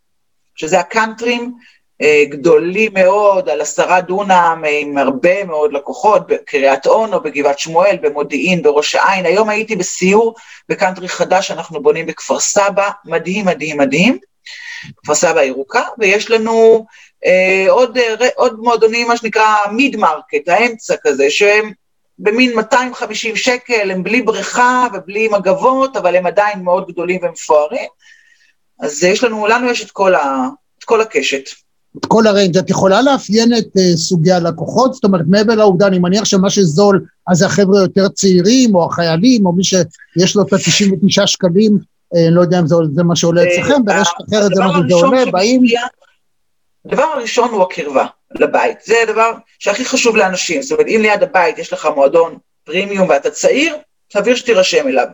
[0.54, 1.54] שזה הקאנטרים
[2.02, 8.62] אה, גדולים מאוד, על עשרה דונם, עם הרבה מאוד לקוחות, בקריית אונו, בגבעת שמואל, במודיעין,
[8.62, 9.26] בראש העין.
[9.26, 10.34] היום הייתי בסיור
[10.68, 14.18] בקאנטרי חדש שאנחנו בונים בכפר סבא, מדהים, מדהים, מדהים.
[14.96, 16.86] כפר סבא ירוקה, ויש לנו
[17.26, 21.72] אה, עוד, אה, עוד מועדונים, מה שנקרא mid market, האמצע כזה, שהם
[22.22, 27.88] במין 250 שקל, הם בלי בריכה ובלי מגבות, אבל הם עדיין מאוד גדולים ומפוארים.
[28.80, 31.42] אז יש לנו, לנו יש את כל, ה, את כל הקשת.
[32.08, 34.94] כל הריינג', את יכולה לאפיין את uh, סוגי הלקוחות?
[34.94, 39.46] זאת אומרת, מעבר לעובדה, אני מניח שמה שזול, אז זה החבר'ה יותר צעירים, או החיילים,
[39.46, 41.78] או מי שיש לו את ה-99 שקלים,
[42.16, 45.30] אה, לא יודע אם זה, זה מה שעולה אצלכם, ברשת אחרת זה מה שזה עולה,
[45.30, 45.62] באים...
[46.86, 51.58] הדבר הראשון הוא הקרבה לבית, זה הדבר שהכי חשוב לאנשים, זאת אומרת, אם ליד הבית
[51.58, 53.76] יש לך מועדון פרימיום ואתה צעיר,
[54.12, 55.06] סביר שתירשם אליו.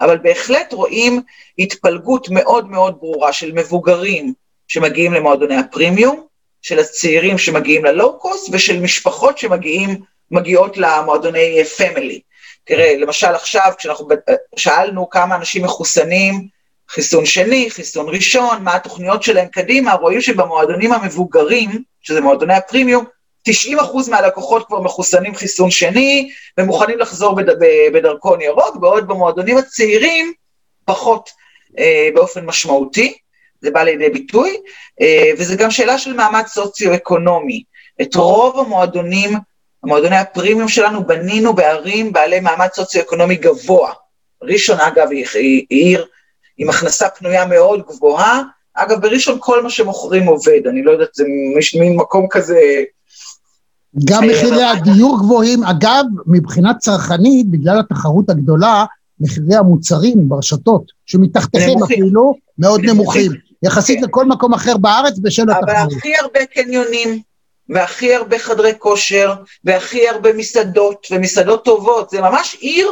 [0.00, 1.22] אבל בהחלט רואים
[1.58, 4.32] התפלגות מאוד מאוד ברורה של מבוגרים
[4.68, 6.26] שמגיעים למועדוני הפרימיום,
[6.62, 12.20] של הצעירים שמגיעים ללואו-קוסט ושל משפחות שמגיעות למועדוני פמילי.
[12.64, 14.08] תראה, למשל עכשיו, כשאנחנו
[14.56, 16.48] שאלנו כמה אנשים מחוסנים,
[16.90, 21.70] חיסון שני, חיסון ראשון, מה התוכניות שלהם קדימה, רואים שבמועדונים המבוגרים,
[22.02, 23.04] שזה מועדוני הפרימיום,
[23.48, 23.52] 90%
[24.10, 27.58] מהלקוחות כבר מחוסנים חיסון שני, ומוכנים לחזור בד...
[27.92, 30.32] בדרכון ירוק, בעוד במועדונים הצעירים,
[30.84, 31.30] פחות
[31.78, 33.16] אה, באופן משמעותי,
[33.60, 34.56] זה בא לידי ביטוי,
[35.00, 37.62] אה, וזה גם שאלה של מעמד סוציו-אקונומי.
[38.02, 39.30] את רוב המועדונים,
[39.84, 43.92] המועדוני הפרימיום שלנו, בנינו בערים בעלי מעמד סוציו-אקונומי גבוה.
[44.42, 46.06] ראשון, אגב, היא, היא, היא עיר
[46.60, 48.42] עם הכנסה פנויה מאוד גבוהה.
[48.74, 51.24] אגב, בראשון כל מה שמוכרים עובד, אני לא יודעת, זה
[51.80, 52.60] מין מקום כזה...
[54.04, 55.64] גם מחירי הדיור גבוהים.
[55.64, 58.84] אגב, מבחינה צרכנית, בגלל התחרות הגדולה,
[59.20, 63.32] מחירי המוצרים ברשתות, שמתחתיכם אפילו, מאוד נמוכים.
[63.62, 64.04] יחסית כן.
[64.04, 65.68] לכל מקום אחר בארץ בשל התחרות.
[65.68, 67.20] אבל הכי הרבה קניונים,
[67.68, 72.88] והכי הרבה חדרי כושר, והכי הרבה מסעדות, ומסעדות טובות, זה ממש עיר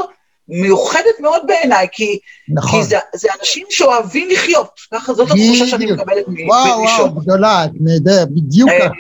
[0.48, 2.80] מיוחדת מאוד בעיניי, כי, נכון.
[2.80, 6.48] כי זה, זה אנשים שאוהבים לחיות, ככה זאת התחושה שאני מקבלת מראשון.
[6.48, 8.94] וואו, וואו, גדולה, את נהדרת, בדיוק אה, ככה.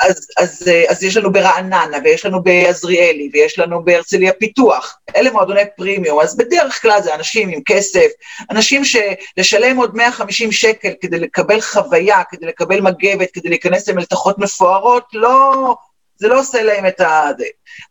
[0.00, 5.60] אז, אז, אז יש לנו ברעננה, ויש לנו בעזריאלי, ויש לנו בהרצליה פיתוח, אלה מועדוני
[5.76, 8.06] פרימיום, אז בדרך כלל זה אנשים עם כסף,
[8.50, 15.04] אנשים שלשלם עוד 150 שקל כדי לקבל חוויה, כדי לקבל מגבת, כדי להיכנס למלתחות מפוארות,
[15.12, 15.76] לא,
[16.16, 17.30] זה לא עושה להם את ה...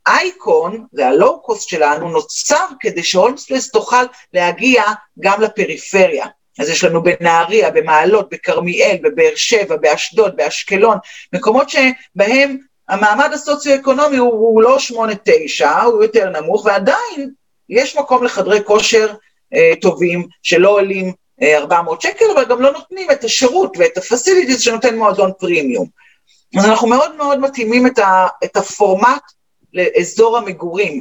[0.08, 4.84] אייקון, זה הלואו-קוסט שלנו, נוצר כדי שהולמספלס תוכל להגיע
[5.20, 6.26] גם לפריפריה.
[6.60, 10.98] אז יש לנו בנהריה, במעלות, בכרמיאל, בבאר שבע, באשדוד, באשקלון,
[11.34, 12.58] מקומות שבהם
[12.90, 14.78] המעמד הסוציו-אקונומי הוא, הוא לא
[15.62, 17.30] 8-9, הוא יותר נמוך, ועדיין
[17.70, 19.14] יש מקום לחדרי כושר
[19.54, 24.62] אה, טובים שלא עולים אה, 400 שקל, אבל גם לא נותנים את השירות ואת הפסיליטיז
[24.62, 25.88] שנותן מועדון פרימיום.
[26.58, 29.22] אז אנחנו מאוד מאוד מתאימים את, ה, את הפורמט
[29.74, 31.00] לאזור המגורים.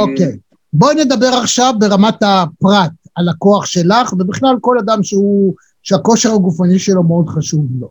[0.00, 0.26] אוקיי.
[0.26, 0.56] Okay.
[0.72, 2.90] בואי נדבר עכשיו ברמת הפרט.
[3.16, 7.90] הלקוח שלך, ובכלל כל אדם שהוא, שהכושר הגופני שלו מאוד חשוב לו.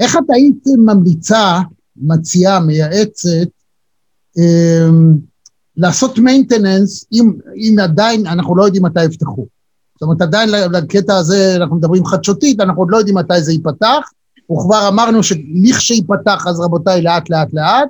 [0.00, 1.58] איך את היית ממליצה,
[1.96, 3.48] מציעה, מייעצת,
[4.38, 5.16] אמ,
[5.76, 9.46] לעשות מיינטננס, אם, אם עדיין, אנחנו לא יודעים מתי יפתחו.
[9.94, 14.10] זאת אומרת, עדיין לקטע הזה, אנחנו מדברים חדשותית, אנחנו עוד לא יודעים מתי זה ייפתח,
[14.52, 17.88] וכבר אמרנו שלכשייפתח, אז רבותיי, לאט לאט לאט.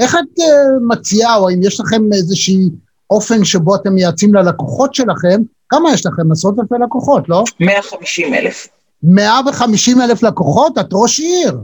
[0.00, 0.42] איך את אה,
[0.88, 2.68] מציעה, או אם יש לכם איזושהי
[3.10, 6.32] אופן שבו אתם מייעצים ללקוחות שלכם, כמה יש לכם?
[6.32, 7.44] עשרות אלפי לקוחות, לא?
[7.60, 8.68] 150 אלף.
[9.02, 10.78] 150 אלף לקוחות?
[10.78, 11.60] את ראש עיר.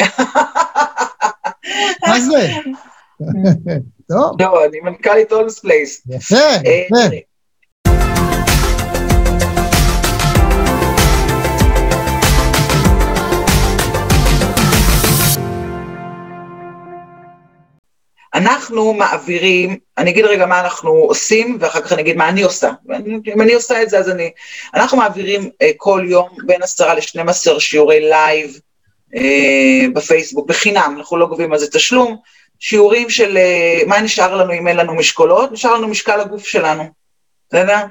[2.08, 2.48] מה זה?
[4.08, 4.42] טוב.
[4.42, 6.02] לא, אני מנכ"לית הולמס פלייס.
[6.08, 7.16] יפה, אה, יפה.
[18.38, 22.70] אנחנו מעבירים, אני אגיד רגע מה אנחנו עושים, ואחר כך אני אגיד מה אני עושה.
[23.34, 24.30] אם אני עושה את זה, אז אני...
[24.74, 28.60] אנחנו מעבירים אה, כל יום בין עשרה ל-12 שיעורי live
[29.14, 29.18] אה,
[29.94, 32.16] בפייסבוק, בחינם, אנחנו לא גובים על זה תשלום.
[32.58, 35.52] שיעורים של אה, מה נשאר לנו אם אין לנו משקולות?
[35.52, 36.84] נשאר לנו משקל הגוף שלנו,
[37.48, 37.84] בסדר?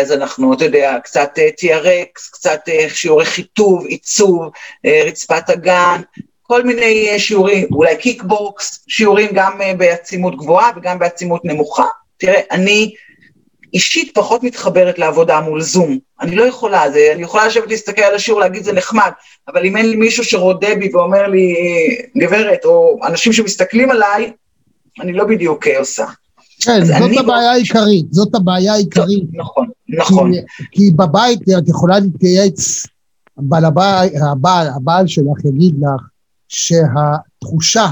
[0.00, 4.50] אז אנחנו, אתה יודע, קצת TRX, קצת שיעורי חיטוב, עיצוב,
[4.84, 6.00] רצפת הגן,
[6.46, 11.84] כל מיני אה, שיעורים, אולי קיקבוקס, שיעורים גם אה, בעצימות גבוהה וגם בעצימות נמוכה.
[12.16, 12.94] תראה, אני
[13.74, 15.98] אישית פחות מתחברת לעבודה מול זום.
[16.20, 19.10] אני לא יכולה, זה, אני יכולה לשבת להסתכל על השיעור, להגיד זה נחמד,
[19.48, 21.54] אבל אם אין לי מישהו שרודה בי ואומר לי,
[22.18, 24.32] גברת, או אנשים שמסתכלים עליי,
[25.00, 26.06] אני לא בדיוק אה, עושה.
[26.62, 29.24] כן, זאת הבעיה העיקרית, זאת הבעיה העיקרית.
[29.32, 30.32] נכון, נכון.
[30.32, 32.86] כי, כי בבית את יכולה להתייעץ,
[33.38, 36.02] הבעל, הבעל, הבעל שלך יגיד לך,
[36.48, 37.86] שהתחושה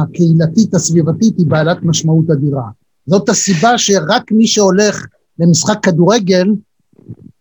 [0.00, 2.62] הקהילתית הסביבתית היא בעלת משמעות אדירה.
[3.06, 5.06] זאת הסיבה שרק מי שהולך
[5.38, 6.46] למשחק כדורגל,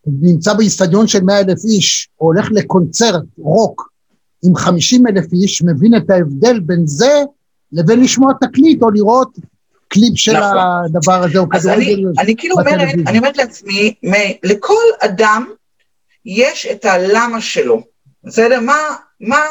[0.07, 3.89] נמצא באיצטדיון של מאה אלף איש, או הולך לקונצרט רוק
[4.43, 7.23] עם חמישים אלף איש, מבין את ההבדל בין זה
[7.71, 9.39] לבין לשמוע תקליט או לראות
[9.87, 10.57] קליפ של נכון.
[10.85, 13.93] הדבר הזה, או כדורגל אני, אני כאילו אומרת, אני אומרת לעצמי,
[14.43, 15.45] לכל אדם
[16.25, 17.81] יש את הלמה שלו.
[18.23, 18.59] בסדר?
[18.59, 18.77] מה,
[19.21, 19.41] מה,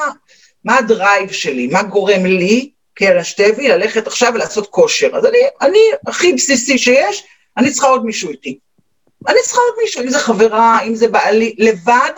[0.64, 5.16] מה ה drive שלי, מה גורם לי, קרן שתבי, ללכת עכשיו ולעשות כושר.
[5.16, 7.24] אז אני, אני, הכי בסיסי שיש,
[7.56, 8.58] אני צריכה עוד מישהו איתי.
[9.28, 12.12] אני צריכה עוד מישהו, אם זה חברה, אם זה בעלי, לבד,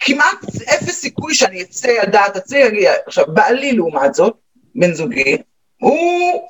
[0.00, 0.38] כמעט
[0.74, 2.60] אפס סיכוי שאני אצא על דעת עצמי,
[3.06, 4.36] עכשיו, בעלי לעומת זאת,
[4.74, 5.36] בן זוגי,
[5.80, 6.48] הוא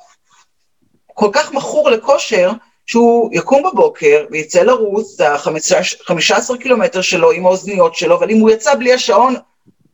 [1.05, 2.51] כל כך מכור לכושר,
[2.85, 8.49] שהוא יקום בבוקר ויצא לרוץ את ה-15 קילומטר שלו עם האוזניות שלו, אבל אם הוא
[8.49, 9.35] יצא בלי השעון,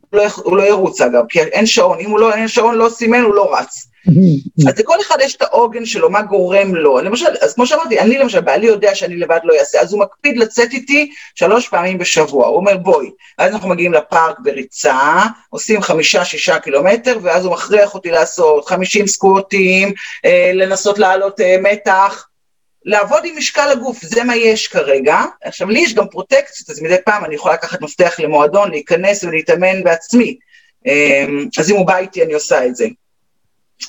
[0.10, 2.90] הוא לא, הוא לא ירוץ אגב, כי אין שעון, אם הוא לא, אין שעון, לא
[2.90, 3.88] סימן, הוא לא רץ.
[4.68, 7.00] אז לכל אחד יש את העוגן שלו, מה גורם לו.
[7.00, 10.38] למשל, אז כמו שאמרתי, אני למשל, בעלי יודע שאני לבד לא אעשה, אז הוא מקפיד
[10.38, 12.48] לצאת איתי שלוש פעמים בשבוע.
[12.48, 13.10] הוא אומר, בואי.
[13.40, 19.94] ואז אנחנו מגיעים לפארק בריצה, עושים חמישה-שישה קילומטר, ואז הוא מכריח אותי לעשות חמישים סקוטים,
[20.26, 22.28] אה, לנסות לעלות אה, מתח.
[22.86, 25.22] לעבוד עם משקל הגוף, זה מה יש כרגע.
[25.44, 29.84] עכשיו, לי יש גם פרוטקציות, אז מדי פעם אני יכולה לקחת מפתח למועדון, להיכנס ולהתאמן
[29.84, 30.38] בעצמי.
[30.88, 31.26] אה,
[31.60, 32.88] אז אם הוא בא איתי, אני עושה את זה.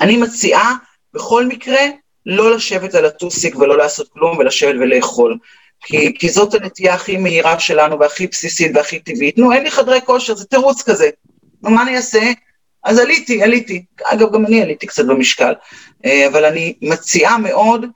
[0.01, 0.75] אני מציעה
[1.15, 1.81] בכל מקרה
[2.27, 5.39] לא לשבת על הטוסיק ולא לעשות כלום ולשבת ולאכול.
[5.85, 9.39] כי, כי זאת הנטייה הכי מהירה שלנו והכי בסיסית והכי טבעית.
[9.39, 11.11] נו, אין לי חדרי כושר, זה תירוץ כזה.
[11.63, 12.33] נו, מה אני אעשה?
[12.85, 13.85] אז עליתי, עליתי.
[14.05, 15.53] אגב, גם אני עליתי קצת במשקל.
[16.05, 17.87] אה, אבל אני מציעה מאוד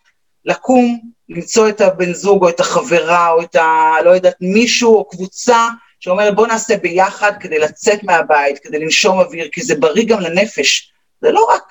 [0.47, 3.95] לקום, למצוא את הבן זוג או את החברה או את ה...
[4.05, 5.69] לא יודעת, מישהו או קבוצה
[6.01, 10.93] שאומרת בוא נעשה ביחד כדי לצאת מהבית, כדי לנשום אוויר, כי זה בריא גם לנפש.
[11.21, 11.63] זה לא רק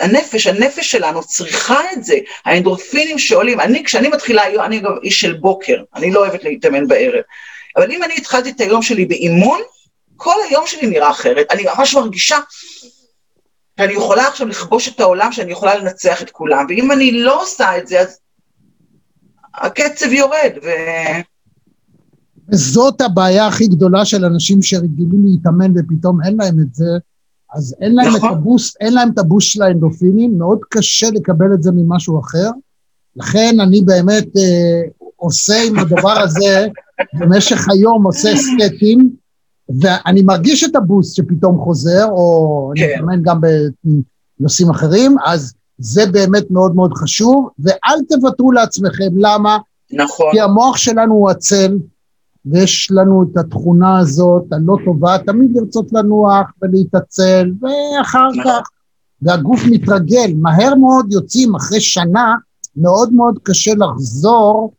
[0.00, 5.32] הנפש, הנפש שלנו צריכה את זה, האנדרופינים שעולים, אני, כשאני מתחילה אני אגב איש של
[5.32, 7.22] בוקר, אני לא אוהבת להתאמן בערב,
[7.76, 9.60] אבל אם אני התחלתי את היום שלי באימון,
[10.16, 12.38] כל היום שלי נראה אחרת, אני ממש מרגישה
[13.80, 17.78] שאני יכולה עכשיו לכבוש את העולם, שאני יכולה לנצח את כולם, ואם אני לא עושה
[17.78, 18.18] את זה, אז
[19.54, 20.68] הקצב יורד, ו...
[22.48, 26.90] וזאת הבעיה הכי גדולה של אנשים שרגילים להתאמן ופתאום אין להם את זה,
[27.54, 28.30] אז אין להם נכון.
[28.30, 32.50] את הבוסט, אין להם את הבוסט של האנדופינים, מאוד קשה לקבל את זה ממשהו אחר.
[33.16, 36.68] לכן אני באמת אה, עושה עם הדבר הזה,
[37.14, 39.10] במשך היום עושה סטטים,
[39.80, 42.82] ואני מרגיש את הבוסט שפתאום חוזר, או כן.
[42.82, 43.40] אני מתאמן גם
[44.38, 49.58] בנושאים אחרים, אז זה באמת מאוד מאוד חשוב, ואל תוותרו לעצמכם, למה?
[49.92, 50.26] נכון.
[50.32, 51.78] כי המוח שלנו הוא עצל,
[52.46, 58.44] ויש לנו את התכונה הזאת, הלא טובה, תמיד לרצות לנוח ולהתעצל, ואחר נכון.
[58.44, 58.68] כך,
[59.22, 62.34] והגוף מתרגל, מהר מאוד יוצאים אחרי שנה,
[62.76, 64.72] מאוד מאוד קשה לחזור,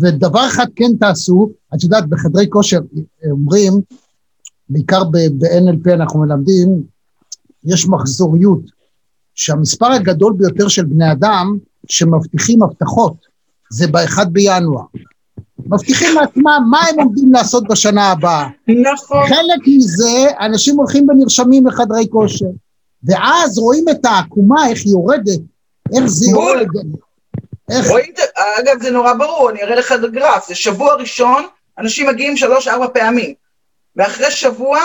[0.00, 2.80] ודבר אחד כן תעשו, את יודעת, בחדרי כושר
[3.30, 3.72] אומרים,
[4.68, 6.82] בעיקר ב-NLP אנחנו מלמדים,
[7.64, 8.60] יש מחזוריות,
[9.34, 11.58] שהמספר הגדול ביותר של בני אדם
[11.88, 13.14] שמבטיחים הבטחות,
[13.70, 14.84] זה ב-1 בינואר.
[15.66, 18.48] מבטיחים לעצמם מה הם עומדים לעשות בשנה הבאה.
[18.92, 19.26] נכון.
[19.28, 22.46] חלק מזה, אנשים הולכים ונרשמים לחדרי כושר,
[23.04, 25.40] ואז רואים את העקומה, איך היא יורדת,
[25.92, 26.66] איך זה יורד.
[27.72, 27.90] איך...
[27.90, 28.12] רואים,
[28.58, 31.42] אגב, זה נורא ברור, אני אראה לך את הגרף, זה שבוע ראשון,
[31.78, 33.34] אנשים מגיעים שלוש-ארבע פעמים,
[33.96, 34.78] ואחרי שבוע,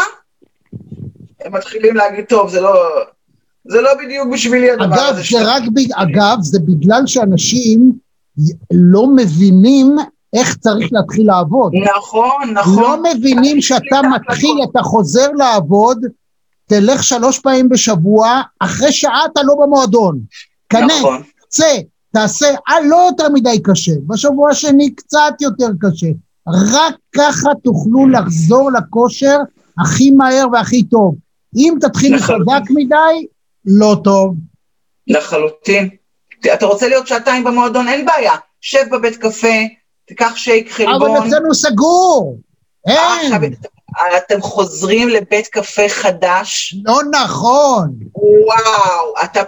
[1.41, 2.73] הם מתחילים להגיד, טוב, זה לא...
[3.69, 5.21] זה לא בדיוק בשבילי הדבר אגב, הזה.
[5.31, 5.79] זה רק, ב...
[5.93, 7.91] אגב, זה בגלל שאנשים
[8.71, 9.95] לא מבינים
[10.33, 11.73] איך צריך להתחיל לעבוד.
[11.97, 12.83] נכון, נכון.
[12.83, 16.05] לא מבינים שאתה מתחיל, אתה חוזר לעבוד,
[16.67, 20.19] תלך שלוש פעמים בשבוע, אחרי שעה אתה לא במועדון.
[20.69, 21.23] כנס, נכון.
[21.47, 21.77] צא,
[22.13, 26.07] תעשה, אה, לא יותר מדי קשה, בשבוע השני קצת יותר קשה.
[26.47, 29.37] רק ככה תוכלו לחזור לכושר
[29.79, 31.15] הכי מהר והכי טוב.
[31.55, 33.27] אם תתחיל חזק מדי,
[33.65, 34.35] לא טוב.
[35.07, 35.89] לחלוטין.
[36.53, 38.33] אתה רוצה להיות שעתיים במועדון, אין בעיה.
[38.61, 39.57] שב בבית קפה,
[40.05, 41.15] תיקח שייק חלבון.
[41.15, 42.37] אבל אצלנו סגור,
[42.87, 43.33] אין.
[43.33, 43.49] עכשיו,
[44.17, 46.75] אתם חוזרים לבית קפה חדש.
[46.85, 47.93] לא נכון.
[48.15, 49.41] וואו, אתה,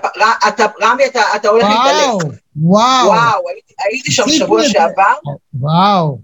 [0.47, 2.39] אתה רמי, אתה, אתה הולך להתעלק.
[2.61, 3.07] וואו.
[3.07, 5.13] וואו, הייתי, הייתי שם שבוע שעבר.
[5.53, 6.19] וואו.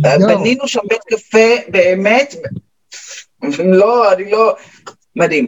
[0.00, 2.34] בנינו שם בית קפה, באמת,
[3.58, 4.56] לא, אני לא,
[5.16, 5.46] מדהים.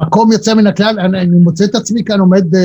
[0.00, 2.54] מקום יוצא מן הכלל, אני, אני מוצא את עצמי כאן עומד...
[2.54, 2.60] אה,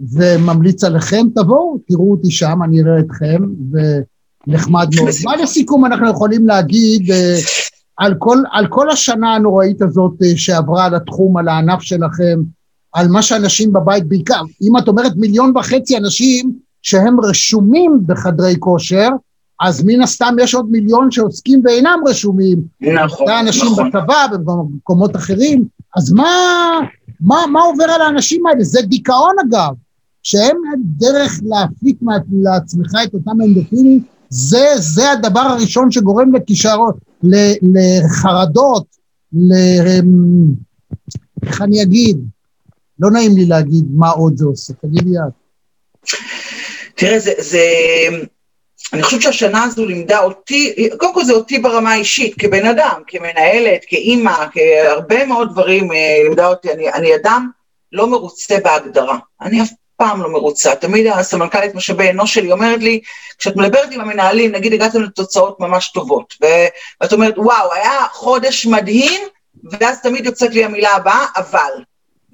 [0.00, 3.42] וממליץ עליכם, תבואו, תראו אותי שם, אני אראה אתכם,
[3.72, 5.08] ונחמד מאוד.
[5.24, 7.36] מה לסיכום אנחנו יכולים להגיד אה,
[7.96, 12.40] על כל, על כל השנה הנוראית הזאת אה, שעברה על התחום, על הענף שלכם,
[12.96, 19.08] על מה שאנשים בבית בעיקר, אם את אומרת מיליון וחצי אנשים שהם רשומים בחדרי כושר,
[19.60, 22.58] אז מן הסתם יש עוד מיליון שעוסקים ואינם רשומים.
[22.80, 23.88] נכון, זה אנשים נכון.
[23.88, 25.64] בצבא, במקומות אחרים,
[25.96, 26.28] אז מה,
[27.20, 28.64] מה, מה עובר על האנשים האלה?
[28.64, 29.74] זה דיכאון אגב.
[30.22, 31.98] שהם הדרך להפיק
[32.32, 36.92] לעצמך את אותם אנדופינים זה, זה הדבר הראשון שגורם לכישרון,
[37.62, 38.86] לחרדות,
[39.32, 39.52] ל...
[41.42, 42.18] איך אני אגיד?
[42.98, 45.32] לא נעים לי להגיד מה עוד זה עושה, תגידי את.
[46.94, 47.60] תראה, זה, זה...
[48.92, 53.84] אני חושבת שהשנה הזו לימדה אותי, קודם כל זה אותי ברמה האישית, כבן אדם, כמנהלת,
[53.86, 56.72] כאימא, כהרבה מאוד דברים אה, לימדה אותי.
[56.72, 57.48] אני, אני אדם
[57.92, 59.18] לא מרוצה בהגדרה.
[59.40, 60.76] אני אף פעם לא מרוצה.
[60.76, 63.00] תמיד הסמנכ"לית משאבי אנוש שלי אומרת לי,
[63.38, 69.20] כשאת מדברת עם המנהלים, נגיד הגעתם לתוצאות ממש טובות, ואת אומרת, וואו, היה חודש מדהים,
[69.70, 71.70] ואז תמיד יוצאת לי המילה הבאה, אבל.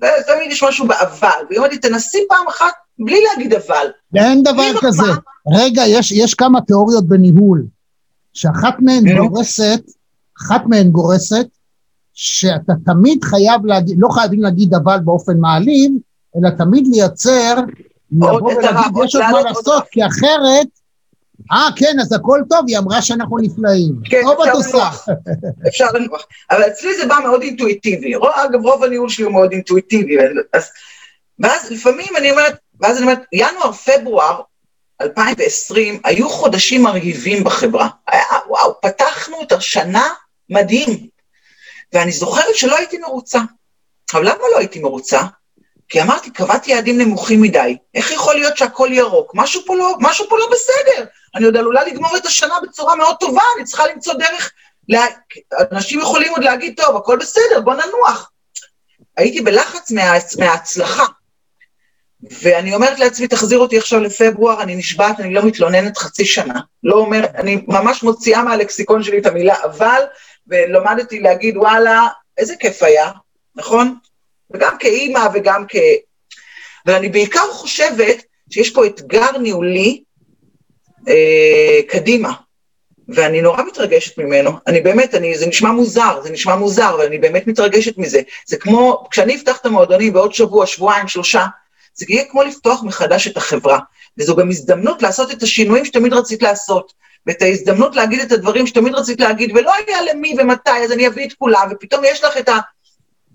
[0.03, 3.87] ותמיד יש משהו באבל, והיא אומרת לי, תנסי פעם אחת בלי להגיד אבל.
[4.17, 5.13] אין דבר כזה.
[5.55, 7.67] רגע, יש, יש כמה תיאוריות בניהול,
[8.33, 9.81] שאחת מהן גורסת,
[10.43, 11.47] אחת מהן גורסת,
[12.13, 15.93] שאתה תמיד חייב להגיד, לא חייבים להגיד אבל באופן מעליב,
[16.37, 17.55] אלא תמיד לייצר,
[18.13, 20.67] לבוא ולהגיד, יש עוד מה לעשות, כי אחרת,
[21.53, 23.95] אה, כן, אז הכל טוב, היא אמרה שאנחנו נפלאים.
[24.05, 24.89] כן, טוב את עושה.
[25.69, 26.27] אפשר לנוח.
[26.51, 28.15] אבל אצלי זה בא מאוד אינטואיטיבי.
[28.35, 30.17] אגב, רוב הניהול שלי הוא מאוד אינטואיטיבי.
[30.53, 30.71] אז,
[31.39, 34.41] ואז לפעמים אני אומרת, ואז אני אומרת, ינואר, פברואר
[35.01, 37.89] 2020 היו חודשים מרהיבים בחברה.
[38.09, 40.09] היה, וואו, פתחנו את השנה
[40.51, 41.07] מדהים.
[41.93, 43.41] ואני זוכרת שלא הייתי מרוצה.
[44.15, 45.21] אבל למה לא הייתי מרוצה?
[45.89, 49.33] כי אמרתי, קבעתי יעדים נמוכים מדי, איך יכול להיות שהכל ירוק?
[49.35, 51.05] משהו פה לא, משהו פה לא בסדר.
[51.35, 54.53] אני עוד עלולה לגמור את השנה בצורה מאוד טובה, אני צריכה למצוא דרך...
[54.89, 55.07] לה...
[55.73, 58.31] אנשים יכולים עוד להגיד, טוב, הכל בסדר, בוא ננוח.
[59.17, 60.13] הייתי בלחץ מה...
[60.39, 61.05] מההצלחה.
[62.43, 66.61] ואני אומרת לעצמי, תחזיר אותי עכשיו לפברואר, אני נשבעת, אני לא מתלוננת חצי שנה.
[66.83, 70.03] לא אומר, אני ממש מוציאה מהלקסיקון שלי את המילה אבל,
[70.47, 72.09] ולמדתי להגיד, וואלה,
[72.39, 73.11] איזה כיף היה,
[73.57, 73.97] נכון?
[74.55, 75.77] וגם כאימא וגם כ...
[76.87, 80.03] ואני בעיקר חושבת שיש פה אתגר ניהולי
[81.09, 82.33] אה, קדימה,
[83.09, 84.51] ואני נורא מתרגשת ממנו.
[84.67, 88.21] אני באמת, אני, זה נשמע מוזר, זה נשמע מוזר, אבל אני באמת מתרגשת מזה.
[88.47, 91.47] זה כמו, כשאני אפתח את המועדונים בעוד שבוע, שבועיים, שלושה,
[91.95, 93.79] זה יהיה כמו לפתוח מחדש את החברה.
[94.19, 96.93] וזו גם הזדמנות לעשות את השינויים שתמיד רצית לעשות,
[97.27, 101.27] ואת ההזדמנות להגיד את הדברים שתמיד רצית להגיד, ולא היה למי ומתי, אז אני אביא
[101.27, 102.49] את כולם, ופתאום יש לך את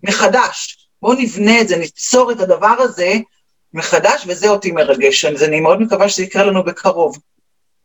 [0.03, 0.86] המחדש.
[1.01, 3.13] בואו נבנה את זה, ניצור את הדבר הזה
[3.73, 5.25] מחדש, וזה אותי מרגש.
[5.25, 7.17] אז אני מאוד מקווה שזה יקרה לנו בקרוב.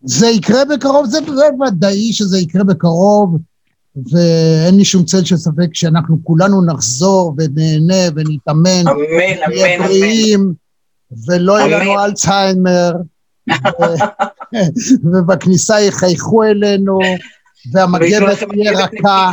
[0.05, 1.19] זה יקרה בקרוב, זה,
[1.69, 3.39] ודאי שזה יקרה בקרוב,
[3.97, 8.89] ואין לי שום צל של ספק שאנחנו כולנו נחזור ונהנה ונתאמן.
[8.89, 10.53] אמן, אמן, אמן.
[11.27, 12.93] ולא יהיה לנו אלצהיימר,
[15.13, 16.99] ובכניסה יחייכו אלינו,
[17.73, 19.31] והמגבת תהיה רכה.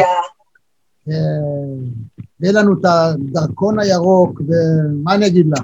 [2.41, 5.63] ויהיה לנו את הדרכון הירוק, ומה אני אגיד לך?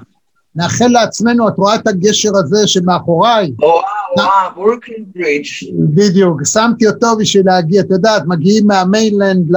[0.54, 3.52] נאחל לעצמנו, את רואה את הגשר הזה שמאחוריי?
[3.58, 3.80] וואו,
[4.16, 5.46] וואו, Brooklyn Bridge.
[5.94, 9.50] בדיוק, שמתי אותו בשביל להגיע, את יודעת, מגיעים מה mainland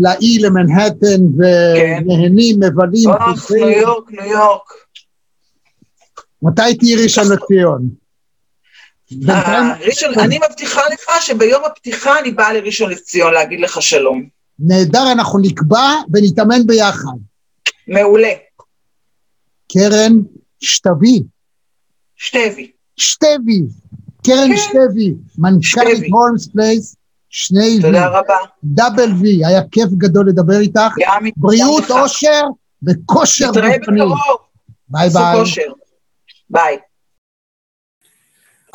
[0.00, 4.72] לאי, למנהטן, ונהנים, מבלים, אוח, ניו יורק, ניו יורק.
[6.42, 7.88] מתי תהיי ראשון לציון?
[10.18, 14.35] אני מבטיחה לך שביום הפתיחה אני באה לראשון לציון להגיד לך שלום.
[14.58, 17.16] נהדר, אנחנו נקבע ונתאמן ביחד.
[17.88, 18.32] מעולה.
[19.72, 20.12] קרן
[20.60, 21.22] שתבי.
[22.16, 22.70] שתבי.
[22.96, 23.62] שתבי.
[24.26, 24.56] קרן כן.
[24.56, 26.96] שתבי, מנכ"לית הולמס פלייס,
[27.28, 28.06] שני תודה וי.
[28.06, 28.34] רבה.
[28.64, 30.94] double V, היה כיף גדול לדבר איתך.
[31.00, 32.42] גם בריאות, אושר
[32.82, 33.50] וכושר.
[33.50, 34.18] נתראה בקרוב.
[34.88, 35.44] ביי ביי.
[36.50, 36.76] ביי.